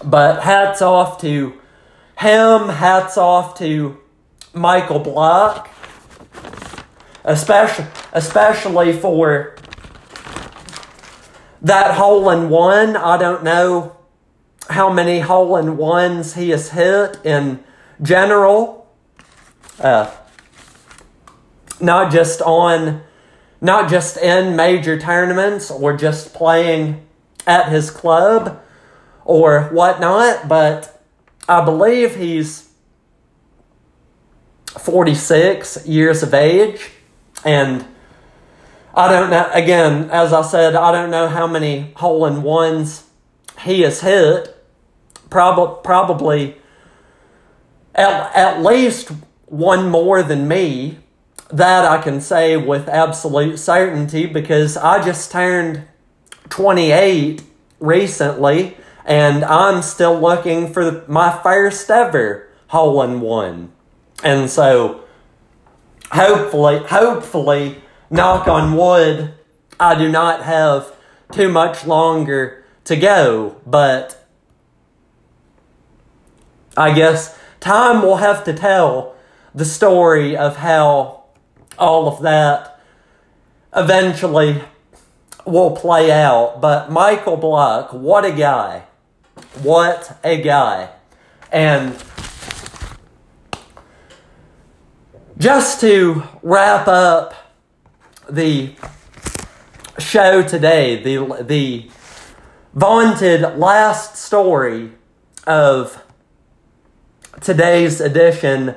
But 0.05 0.43
hats 0.43 0.83
off 0.83 1.21
to 1.21 1.55
him, 2.19 2.69
hats 2.69 3.17
off 3.17 3.57
to 3.59 3.97
Michael 4.53 4.99
Block, 4.99 5.71
especially, 7.23 7.87
especially 8.13 8.93
for 8.93 9.57
that 11.63 11.95
hole 11.95 12.29
in 12.31 12.51
one. 12.51 12.97
I 12.97 13.17
don't 13.19 13.45
know 13.45 13.97
how 14.69 14.93
many 14.93 15.21
hole 15.21 15.57
in 15.57 15.77
ones 15.77 16.35
he 16.35 16.51
has 16.51 16.71
hit 16.71 17.25
in 17.25 17.63
general. 18.03 18.89
Uh, 19.79 20.11
not 21.81 22.11
just 22.11 22.43
on, 22.43 23.03
not 23.61 23.91
just 23.91 24.17
in 24.17 24.57
major 24.57 24.99
tournaments 24.99 25.71
or 25.71 25.97
just 25.97 26.35
playing 26.35 27.07
at 27.47 27.71
his 27.71 27.91
club 27.91 28.61
or 29.25 29.65
whatnot, 29.65 30.49
but 30.49 31.03
I 31.49 31.65
believe 31.65 32.17
he's 32.17 32.69
46 34.79 35.87
years 35.87 36.23
of 36.23 36.35
age 36.35 36.91
and 37.45 37.87
I 38.95 39.11
don't 39.11 39.29
know, 39.31 39.51
again, 39.53 40.11
as 40.11 40.33
I 40.33 40.41
said, 40.41 40.75
I 40.75 40.91
don't 40.91 41.11
know 41.11 41.29
how 41.29 41.47
many 41.47 41.93
hole 41.97 42.25
in 42.25 42.43
ones 42.43 43.05
he 43.61 43.83
has 43.83 44.01
hit. 44.01 44.53
Prob- 45.29 45.85
probably 45.85 46.57
at, 47.95 48.35
at 48.35 48.63
least 48.63 49.11
one 49.47 49.91
more 49.91 50.23
than 50.23 50.49
me. 50.49 50.99
That 51.51 51.85
I 51.85 52.03
can 52.03 52.21
say 52.21 52.57
with 52.57 52.89
absolute 52.89 53.59
certainty 53.59 54.27
because 54.27 54.77
I 54.77 55.03
just 55.05 55.31
turned 55.31 55.87
28 56.49 57.43
recently 57.79 58.77
and 59.05 59.45
I'm 59.45 59.83
still 59.83 60.19
looking 60.19 60.73
for 60.73 61.05
my 61.07 61.39
first 61.43 61.89
ever 61.91 62.49
hole 62.69 63.03
in 63.03 63.21
one. 63.21 63.73
And 64.25 64.51
so 64.51 65.05
hopefully, 66.11 66.79
hopefully, 66.79 67.77
knock 68.11 68.49
on 68.49 68.77
wood, 68.77 69.35
I 69.79 69.97
do 69.97 70.09
not 70.09 70.43
have 70.43 70.93
too 71.33 71.49
much 71.49 71.87
longer 71.87 72.65
to 72.85 72.97
go, 72.97 73.61
but 73.67 74.27
I 76.77 76.93
guess 76.93 77.39
time 77.61 78.03
will 78.03 78.17
have 78.17 78.45
to 78.45 78.53
tell 78.53 79.15
the 79.55 79.65
story 79.65 80.37
of 80.37 80.57
how 80.57 81.16
all 81.79 82.09
of 82.09 82.23
that 82.23 82.81
eventually 83.75 84.63
will 85.45 85.77
play 85.77 86.11
out. 86.11 86.61
But 86.61 86.91
Michael 86.91 87.37
Block, 87.37 87.93
what 87.93 88.25
a 88.25 88.33
guy. 88.33 88.85
What 89.63 90.19
a 90.25 90.41
guy. 90.41 90.91
And 91.53 91.97
just 95.39 95.81
to 95.81 96.23
wrap 96.43 96.89
up 96.89 97.35
the 98.29 98.75
show 99.99 100.43
today, 100.43 101.03
the 101.03 101.43
the 101.43 101.91
vaunted 102.75 103.59
last 103.59 104.17
story 104.17 104.93
of 105.47 106.03
today's 107.41 108.01
edition 108.01 108.75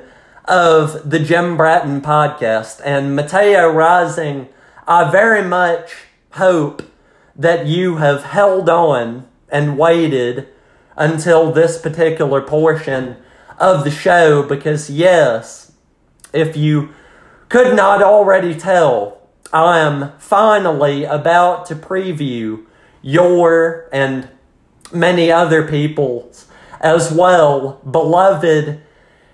of 0.50 1.08
the 1.08 1.20
Jim 1.20 1.56
Bratton 1.56 2.00
podcast. 2.00 2.80
And 2.84 3.14
Mateo 3.14 3.70
Rising, 3.70 4.48
I 4.86 5.08
very 5.08 5.44
much 5.44 5.94
hope 6.32 6.82
that 7.36 7.66
you 7.68 7.96
have 7.98 8.24
held 8.24 8.68
on 8.68 9.28
and 9.48 9.78
waited 9.78 10.48
until 10.96 11.52
this 11.52 11.80
particular 11.80 12.42
portion 12.42 13.16
of 13.58 13.84
the 13.84 13.92
show 13.92 14.42
because, 14.42 14.90
yes, 14.90 15.70
if 16.32 16.56
you 16.56 16.90
could 17.48 17.76
not 17.76 18.02
already 18.02 18.54
tell, 18.54 19.20
I 19.52 19.78
am 19.78 20.18
finally 20.18 21.04
about 21.04 21.64
to 21.66 21.76
preview 21.76 22.66
your 23.02 23.88
and 23.92 24.28
many 24.92 25.30
other 25.30 25.66
people's 25.68 26.48
as 26.80 27.12
well 27.12 27.80
beloved 27.88 28.80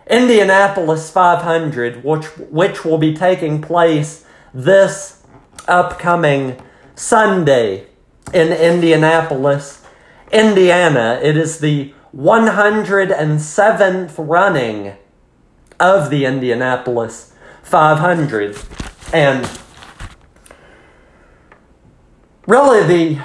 Indianapolis 0.06 1.10
500, 1.10 2.04
which, 2.04 2.26
which 2.38 2.84
will 2.84 2.98
be 2.98 3.14
taking 3.14 3.60
place 3.60 4.24
this 4.54 5.24
upcoming 5.66 6.62
Sunday 6.94 7.86
in 8.32 8.52
Indianapolis, 8.52 9.84
Indiana. 10.32 11.18
It 11.22 11.36
is 11.36 11.58
the 11.58 11.92
107th 12.14 14.14
running 14.16 14.94
of 15.78 16.10
the 16.10 16.24
Indianapolis 16.24 17.32
500. 17.62 18.58
And 19.12 19.48
really, 22.46 22.86
the 22.86 23.20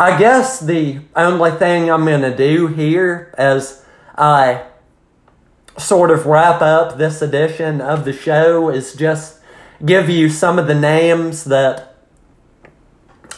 I 0.00 0.16
guess 0.16 0.60
the 0.60 1.00
only 1.16 1.50
thing 1.50 1.90
I'm 1.90 2.04
going 2.04 2.22
to 2.22 2.36
do 2.36 2.68
here 2.68 3.34
as 3.36 3.84
I 4.18 4.64
sort 5.78 6.10
of 6.10 6.26
wrap 6.26 6.60
up 6.60 6.98
this 6.98 7.22
edition 7.22 7.80
of 7.80 8.04
the 8.04 8.12
show 8.12 8.68
is 8.68 8.94
just 8.94 9.40
give 9.84 10.10
you 10.10 10.28
some 10.28 10.58
of 10.58 10.66
the 10.66 10.74
names 10.74 11.44
that 11.44 11.94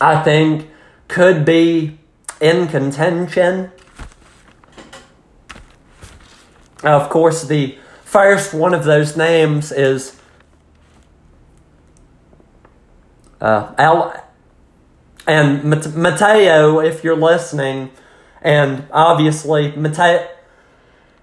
I 0.00 0.22
think 0.22 0.70
could 1.06 1.44
be 1.44 1.98
in 2.40 2.66
contention. 2.68 3.70
Of 6.82 7.10
course, 7.10 7.44
the 7.44 7.76
first 8.04 8.54
one 8.54 8.72
of 8.72 8.84
those 8.84 9.18
names 9.18 9.70
is 9.70 10.18
uh, 13.40 13.74
Al- 13.76 14.26
and 15.26 15.62
Mateo, 15.94 16.80
if 16.80 17.04
you're 17.04 17.16
listening, 17.16 17.90
and 18.40 18.86
obviously 18.90 19.72
Mateo, 19.72 20.26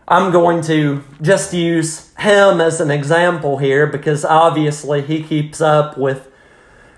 I'm 0.08 0.32
going 0.32 0.62
to 0.64 1.04
just 1.22 1.54
use 1.54 2.14
him 2.16 2.62
as 2.62 2.80
an 2.80 2.90
example 2.90 3.58
here 3.58 3.86
because 3.86 4.24
obviously 4.24 5.02
he 5.02 5.22
keeps 5.22 5.60
up 5.60 5.98
with, 5.98 6.32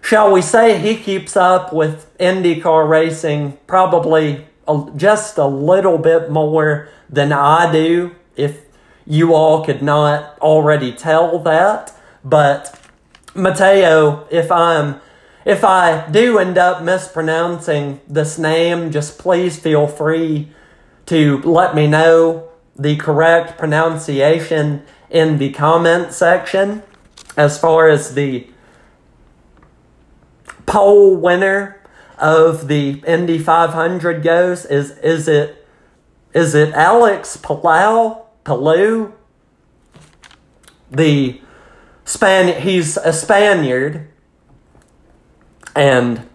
shall 0.02 0.32
we 0.32 0.44
say, 0.44 0.78
he 0.78 0.96
keeps 0.96 1.36
up 1.36 1.74
with 1.74 2.16
IndyCar 2.20 2.88
racing 2.88 3.58
probably 3.66 4.46
just 4.96 5.40
a 5.40 5.48
little 5.48 5.98
bit 5.98 6.30
more 6.30 6.90
than 7.10 7.34
I 7.34 7.72
do, 7.72 8.16
if 8.36 8.62
you 9.08 9.34
all 9.34 9.66
could 9.66 9.82
not 9.82 10.38
already 10.40 10.94
tell 10.94 11.40
that. 11.40 11.92
But 12.24 12.80
Mateo, 13.34 14.28
if 14.30 14.52
I'm 14.52 15.02
if 15.46 15.64
I 15.64 16.08
do 16.12 16.38
end 16.38 16.60
up 16.60 16.84
mispronouncing 16.84 18.02
this 18.08 18.38
name, 18.38 18.92
just 18.92 19.18
please 19.18 19.58
feel 19.58 19.88
free 19.88 20.52
to 21.08 21.42
let 21.42 21.74
me 21.74 21.88
know 21.88 22.49
the 22.80 22.96
correct 22.96 23.58
pronunciation 23.58 24.84
in 25.10 25.38
the 25.38 25.52
comment 25.52 26.14
section. 26.14 26.82
As 27.36 27.60
far 27.60 27.90
as 27.90 28.16
the 28.16 28.48
pole 30.66 31.16
winner 31.16 31.82
of 32.18 32.68
the 32.68 33.04
Indy 33.06 33.38
500 33.38 34.24
goes, 34.24 34.66
is 34.66 34.92
is 35.00 35.28
it 35.28 35.68
is 36.34 36.56
it 36.56 36.74
Alex 36.74 37.38
Palau 37.38 38.24
Palou? 38.44 39.14
The 40.90 41.42
Span 42.06 42.62
he's 42.62 42.98
a 42.98 43.14
Spaniard 43.14 44.08
and 45.76 46.28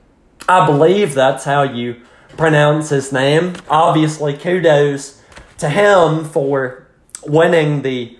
I 0.48 0.66
believe 0.66 1.14
that's 1.14 1.44
how 1.44 1.62
you 1.62 2.02
pronounce 2.36 2.90
his 2.90 3.12
name. 3.12 3.54
Obviously, 3.68 4.36
kudos 4.36 5.20
to 5.58 5.68
him 5.68 6.24
for 6.24 6.86
winning 7.26 7.82
the 7.82 8.18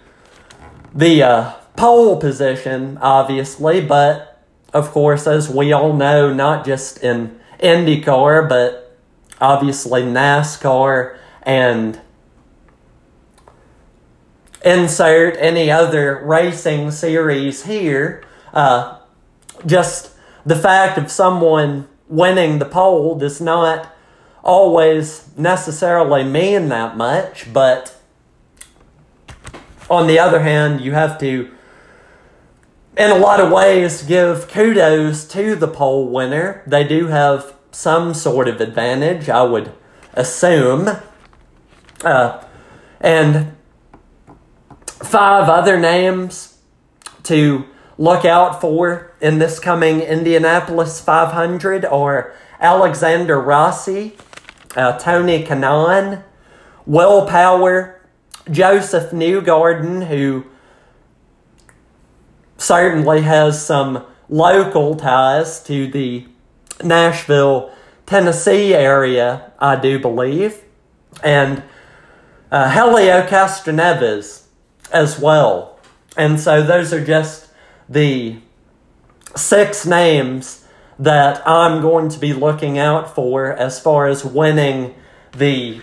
the 0.94 1.22
uh, 1.22 1.52
pole 1.76 2.20
position, 2.20 2.98
obviously, 3.00 3.80
but 3.80 4.42
of 4.72 4.90
course, 4.90 5.26
as 5.26 5.48
we 5.48 5.72
all 5.72 5.92
know, 5.92 6.32
not 6.32 6.64
just 6.64 7.02
in 7.02 7.38
IndyCar, 7.60 8.48
but 8.48 8.96
obviously 9.40 10.02
NASCAR 10.02 11.16
and 11.42 12.00
insert 14.64 15.36
any 15.38 15.70
other 15.70 16.22
racing 16.24 16.90
series 16.90 17.64
here. 17.64 18.24
Uh, 18.52 18.98
just 19.66 20.12
the 20.46 20.56
fact 20.56 20.98
of 20.98 21.10
someone 21.10 21.88
winning 22.08 22.58
the 22.58 22.64
pole 22.64 23.16
does 23.16 23.40
not 23.40 23.93
always 24.44 25.30
necessarily 25.36 26.22
mean 26.22 26.68
that 26.68 26.96
much, 26.96 27.52
but 27.52 27.98
on 29.90 30.06
the 30.06 30.18
other 30.18 30.40
hand, 30.40 30.80
you 30.80 30.92
have 30.92 31.18
to, 31.18 31.50
in 32.96 33.10
a 33.10 33.16
lot 33.16 33.40
of 33.40 33.50
ways, 33.50 34.02
give 34.02 34.46
kudos 34.48 35.26
to 35.28 35.56
the 35.56 35.66
pole 35.66 36.08
winner. 36.08 36.62
They 36.66 36.84
do 36.84 37.08
have 37.08 37.54
some 37.72 38.14
sort 38.14 38.46
of 38.46 38.60
advantage, 38.60 39.28
I 39.28 39.42
would 39.42 39.72
assume. 40.12 40.88
Uh, 42.02 42.44
and 43.00 43.56
five 44.86 45.48
other 45.48 45.78
names 45.80 46.58
to 47.24 47.64
look 47.96 48.24
out 48.24 48.60
for 48.60 49.12
in 49.20 49.38
this 49.38 49.58
coming 49.58 50.00
Indianapolis 50.00 51.00
500 51.00 51.84
are 51.84 52.34
Alexander 52.60 53.40
Rossi, 53.40 54.16
uh, 54.76 54.98
Tony 54.98 55.44
Kanaan, 55.44 56.22
Will 56.86 57.26
Power, 57.26 58.00
Josef 58.50 59.10
Newgarden, 59.10 60.06
who 60.06 60.44
certainly 62.58 63.22
has 63.22 63.64
some 63.64 64.04
local 64.28 64.96
ties 64.96 65.62
to 65.64 65.86
the 65.86 66.26
Nashville, 66.82 67.70
Tennessee 68.06 68.74
area, 68.74 69.52
I 69.58 69.76
do 69.76 69.98
believe, 69.98 70.62
and 71.22 71.62
uh, 72.50 72.70
Helio 72.70 73.26
Castroneves 73.26 74.44
as 74.92 75.18
well. 75.18 75.78
And 76.16 76.38
so 76.38 76.62
those 76.62 76.92
are 76.92 77.04
just 77.04 77.48
the 77.88 78.36
six 79.36 79.86
names 79.86 80.63
that 80.98 81.46
I'm 81.46 81.80
going 81.80 82.08
to 82.10 82.18
be 82.18 82.32
looking 82.32 82.78
out 82.78 83.14
for 83.14 83.52
as 83.52 83.80
far 83.80 84.06
as 84.06 84.24
winning 84.24 84.94
the 85.32 85.80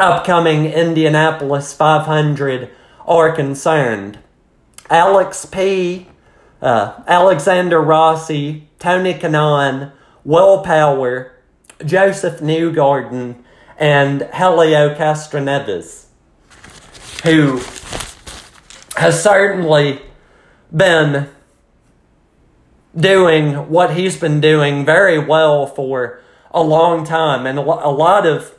upcoming 0.00 0.66
Indianapolis 0.66 1.72
500 1.72 2.70
are 3.06 3.32
concerned. 3.32 4.18
Alex 4.90 5.44
P., 5.44 6.08
uh, 6.62 7.02
Alexander 7.06 7.80
Rossi, 7.80 8.68
Tony 8.78 9.14
Kanaan, 9.14 9.92
Will 10.24 10.62
Power, 10.62 11.34
Josef 11.84 12.40
Newgarden, 12.40 13.42
and 13.76 14.22
Helio 14.34 14.94
Castroneves, 14.94 16.06
who 17.22 17.58
has 18.96 19.22
certainly 19.22 20.02
been 20.74 21.28
doing 22.98 23.68
what 23.68 23.94
he's 23.94 24.16
been 24.16 24.40
doing 24.40 24.84
very 24.84 25.18
well 25.18 25.66
for 25.66 26.20
a 26.50 26.62
long 26.62 27.04
time, 27.04 27.46
and 27.46 27.58
a 27.58 27.62
lot 27.62 28.26
of 28.26 28.54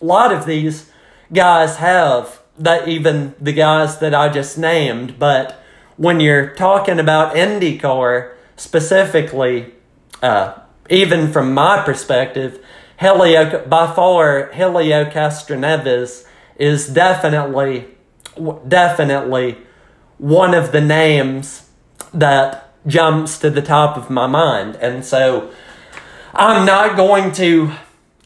a 0.00 0.04
lot 0.04 0.32
of 0.32 0.46
these 0.46 0.90
guys 1.32 1.76
have 1.76 2.42
that 2.58 2.88
even 2.88 3.34
the 3.40 3.52
guys 3.52 3.98
that 3.98 4.14
I 4.14 4.28
just 4.28 4.58
named, 4.58 5.18
but 5.18 5.62
when 5.96 6.20
you're 6.20 6.54
talking 6.54 6.98
about 6.98 7.34
IndyCar 7.34 8.34
specifically, 8.56 9.72
uh, 10.22 10.58
even 10.90 11.32
from 11.32 11.54
my 11.54 11.82
perspective, 11.84 12.64
Helio 12.98 13.66
by 13.66 13.92
far 13.94 14.50
Helio 14.52 15.04
Castroneves 15.04 16.26
is 16.56 16.88
definitely 16.88 17.88
definitely 18.66 19.58
one 20.18 20.54
of 20.54 20.72
the 20.72 20.80
names 20.80 21.68
that 22.14 22.71
jumps 22.86 23.38
to 23.38 23.50
the 23.50 23.62
top 23.62 23.96
of 23.96 24.10
my 24.10 24.26
mind. 24.26 24.76
And 24.76 25.04
so 25.04 25.50
I'm 26.34 26.66
not 26.66 26.96
going 26.96 27.32
to 27.32 27.72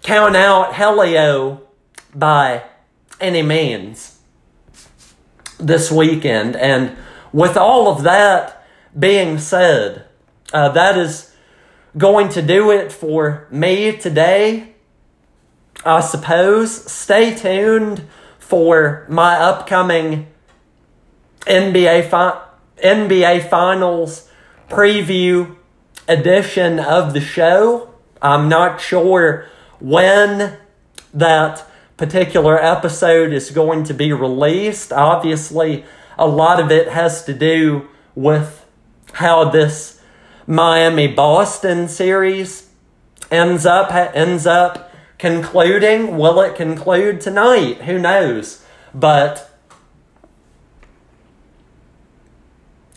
count 0.02 0.36
out 0.36 0.74
Helio 0.76 1.62
by 2.14 2.64
any 3.20 3.42
means 3.42 4.18
this 5.58 5.90
weekend. 5.90 6.56
And 6.56 6.96
with 7.32 7.56
all 7.56 7.88
of 7.88 8.02
that 8.04 8.66
being 8.98 9.38
said, 9.38 10.06
uh, 10.52 10.70
that 10.70 10.96
is 10.96 11.34
going 11.98 12.28
to 12.30 12.42
do 12.42 12.70
it 12.70 12.92
for 12.92 13.46
me 13.50 13.96
today. 13.96 14.74
I 15.84 16.00
suppose. 16.00 16.90
Stay 16.90 17.34
tuned 17.34 18.02
for 18.38 19.06
my 19.08 19.36
upcoming 19.36 20.26
NBA 21.40 22.08
fi- 22.08 22.42
NBA 22.82 23.48
Finals 23.48 24.30
preview 24.68 25.56
edition 26.08 26.78
of 26.78 27.12
the 27.12 27.20
show. 27.20 27.94
I'm 28.22 28.48
not 28.48 28.80
sure 28.80 29.46
when 29.80 30.56
that 31.12 31.66
particular 31.96 32.62
episode 32.62 33.32
is 33.32 33.50
going 33.50 33.84
to 33.84 33.94
be 33.94 34.12
released. 34.12 34.92
Obviously, 34.92 35.84
a 36.18 36.26
lot 36.26 36.60
of 36.60 36.70
it 36.70 36.88
has 36.88 37.24
to 37.24 37.34
do 37.34 37.88
with 38.14 38.64
how 39.14 39.48
this 39.48 40.00
Miami 40.46 41.06
Boston 41.06 41.88
series 41.88 42.70
ends 43.30 43.66
up 43.66 43.92
ends 43.92 44.46
up 44.46 44.92
concluding. 45.18 46.16
Will 46.16 46.40
it 46.40 46.54
conclude 46.54 47.20
tonight? 47.20 47.82
Who 47.82 47.98
knows? 47.98 48.64
But 48.94 49.50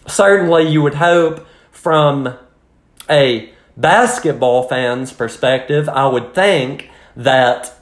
certainly 0.08 0.70
you 0.70 0.82
would 0.82 0.96
hope 0.96 1.46
from 1.80 2.38
a 3.10 3.52
basketball 3.78 4.64
fan's 4.68 5.14
perspective, 5.14 5.88
I 5.88 6.08
would 6.08 6.36
think 6.36 6.90
that 7.16 7.74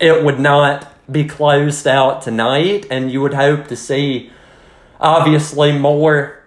it 0.00 0.24
would 0.24 0.38
not 0.38 0.90
be 1.10 1.24
closed 1.24 1.86
out 1.86 2.22
tonight, 2.22 2.86
and 2.90 3.10
you 3.10 3.20
would 3.20 3.34
hope 3.34 3.66
to 3.68 3.76
see 3.76 4.30
obviously 5.00 5.72
more 5.72 6.42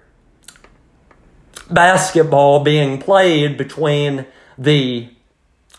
basketball 1.69 2.63
being 2.63 2.97
played 2.97 3.57
between 3.57 4.25
the 4.57 5.09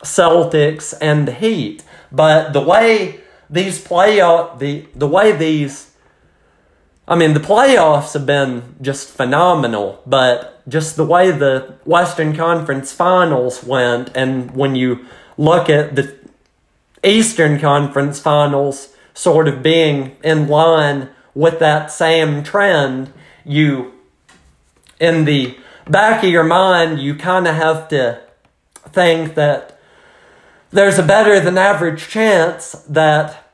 Celtics 0.02 0.94
and 1.00 1.26
the 1.26 1.32
Heat. 1.32 1.82
But 2.12 2.52
the 2.52 2.60
way 2.60 3.20
these 3.50 3.82
playoff 3.82 4.58
the 4.58 4.86
the 4.94 5.08
way 5.08 5.32
these 5.32 5.87
I 7.10 7.16
mean, 7.16 7.32
the 7.32 7.40
playoffs 7.40 8.12
have 8.12 8.26
been 8.26 8.76
just 8.82 9.08
phenomenal, 9.08 10.02
but 10.06 10.60
just 10.68 10.96
the 10.96 11.06
way 11.06 11.30
the 11.30 11.76
Western 11.86 12.36
Conference 12.36 12.92
finals 12.92 13.64
went, 13.64 14.10
and 14.14 14.50
when 14.50 14.76
you 14.76 15.06
look 15.38 15.70
at 15.70 15.96
the 15.96 16.14
Eastern 17.02 17.58
Conference 17.58 18.20
finals 18.20 18.94
sort 19.14 19.48
of 19.48 19.62
being 19.62 20.16
in 20.22 20.48
line 20.48 21.08
with 21.34 21.58
that 21.60 21.90
same 21.90 22.42
trend, 22.42 23.10
you, 23.42 23.94
in 25.00 25.24
the 25.24 25.56
back 25.88 26.22
of 26.22 26.28
your 26.28 26.44
mind, 26.44 27.00
you 27.00 27.14
kind 27.14 27.48
of 27.48 27.54
have 27.54 27.88
to 27.88 28.20
think 28.90 29.34
that 29.34 29.80
there's 30.70 30.98
a 30.98 31.02
better 31.02 31.40
than 31.40 31.56
average 31.56 32.08
chance 32.08 32.72
that 32.86 33.47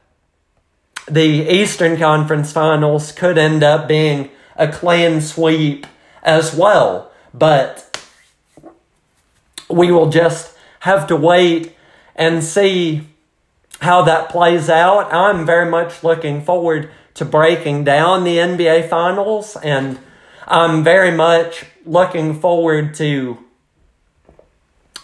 the 1.07 1.49
Eastern 1.49 1.97
Conference 1.99 2.53
Finals 2.53 3.13
could 3.13 3.39
end 3.39 3.63
up 3.63 3.87
being 3.89 4.31
a 4.57 4.69
clean 4.69 5.21
sweep 5.21 5.87
as 6.23 6.55
well. 6.55 7.11
But 7.33 8.07
we 9.69 9.91
will 9.91 10.11
just 10.11 10.57
have 10.81 11.07
to 11.09 11.17
wait 11.17 11.75
and 12.15 12.43
see 12.45 13.07
how 13.81 14.03
that 14.03 14.29
plays 14.29 14.71
out. 14.71 15.13
I'm 15.13 15.45
very 15.45 15.69
much 15.71 16.05
looking 16.05 16.43
forward 16.43 16.91
to 17.15 17.25
breaking 17.25 17.85
down 17.85 18.25
the 18.25 18.37
NBA 18.39 18.89
Finals, 18.89 19.57
and 19.57 19.99
I'm 20.47 20.83
very 20.85 21.11
much 21.11 21.65
looking 21.85 22.41
forward 22.41 22.95
to 22.95 23.39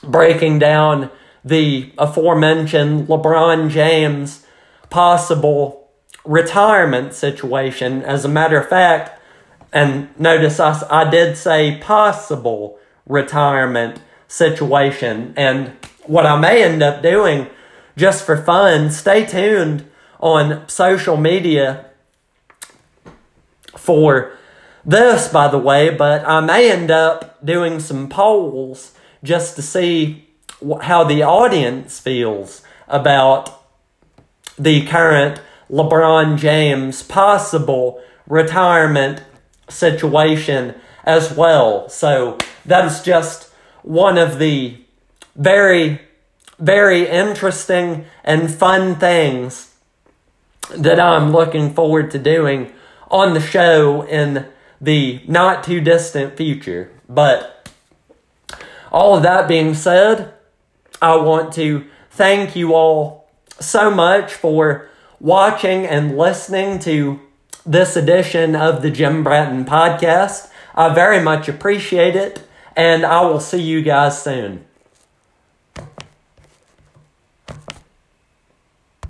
breaking 0.03 0.59
down 0.59 1.11
the 1.45 1.93
aforementioned 1.99 3.09
LeBron 3.09 3.71
James 3.71 4.47
possible 4.89 5.80
retirement 6.25 7.15
situation. 7.15 8.03
As 8.03 8.25
a 8.25 8.29
matter 8.29 8.59
of 8.59 8.69
fact, 8.69 9.21
and 9.73 10.09
notice 10.19 10.59
I, 10.61 10.83
I 10.91 11.09
did 11.09 11.37
say 11.37 11.79
possible 11.79 12.79
retirement 13.07 14.01
situation. 14.29 15.35
And 15.37 15.77
what 16.05 16.27
I 16.27 16.39
may 16.39 16.63
end 16.63 16.83
up 16.83 17.03
doing 17.03 17.49
just 17.97 18.25
for 18.25 18.37
fun, 18.37 18.91
stay 18.91 19.27
tuned 19.27 19.89
on 20.21 20.69
social 20.69 21.17
media 21.17 21.87
for 23.77 24.37
this, 24.85 25.29
by 25.29 25.49
the 25.49 25.59
way, 25.59 25.91
but 25.91 26.27
I 26.27 26.41
may 26.41 26.71
end 26.71 26.91
up 26.91 27.45
doing 27.45 27.81
some 27.81 28.09
polls 28.09 28.93
just 29.23 29.57
to 29.57 29.63
see 29.63 30.29
how 30.83 31.05
the 31.05 31.23
audience 31.23 32.01
feels 32.01 32.63
about 32.89 33.63
the 34.59 34.85
current 34.87 35.41
LeBron 35.71 36.37
James' 36.37 37.03
possible 37.03 38.03
retirement 38.27 39.23
situation 39.69 40.75
as 41.05 41.35
well. 41.35 41.89
So 41.89 42.39
that 42.67 42.85
is 42.85 43.03
just 43.03 43.53
one 43.83 44.19
of 44.19 44.39
the 44.39 44.79
very, 45.37 46.01
very 46.59 47.09
interesting 47.09 48.05
and 48.25 48.53
fun 48.53 48.97
things 48.97 49.75
that 50.71 51.01
I'm 51.01 51.33
looking 51.33 51.73
forward 51.73 52.11
to 52.13 52.19
doing 52.19 52.73
on 53.11 53.35
the 53.35 53.41
show 53.41 54.03
in 54.03 54.47
the 54.81 55.23
not 55.27 55.65
too 55.65 55.81
distant 55.81 56.37
future. 56.37 56.91
But 57.09 57.69
all 58.93 59.17
of 59.17 59.23
that 59.23 59.49
being 59.49 59.75
said, 59.75 60.33
I 61.03 61.17
want 61.17 61.53
to 61.55 61.87
thank 62.11 62.55
you 62.55 62.75
all 62.75 63.29
so 63.59 63.91
much 63.91 64.35
for 64.35 64.89
watching 65.21 65.87
and 65.87 66.17
listening 66.17 66.79
to 66.81 67.21
this 67.67 67.95
edition 67.95 68.57
of 68.57 68.81
the 68.81 68.91
Jim 68.91 69.23
Bratton 69.23 69.67
podcast. 69.67 70.51
I 70.75 70.95
very 70.95 71.23
much 71.23 71.47
appreciate 71.49 72.17
it, 72.17 72.43
and 72.75 73.05
I 73.05 73.21
will 73.27 73.41
see 73.41 73.61
you 73.61 73.83
guys 73.83 74.23
soon. 74.23 74.65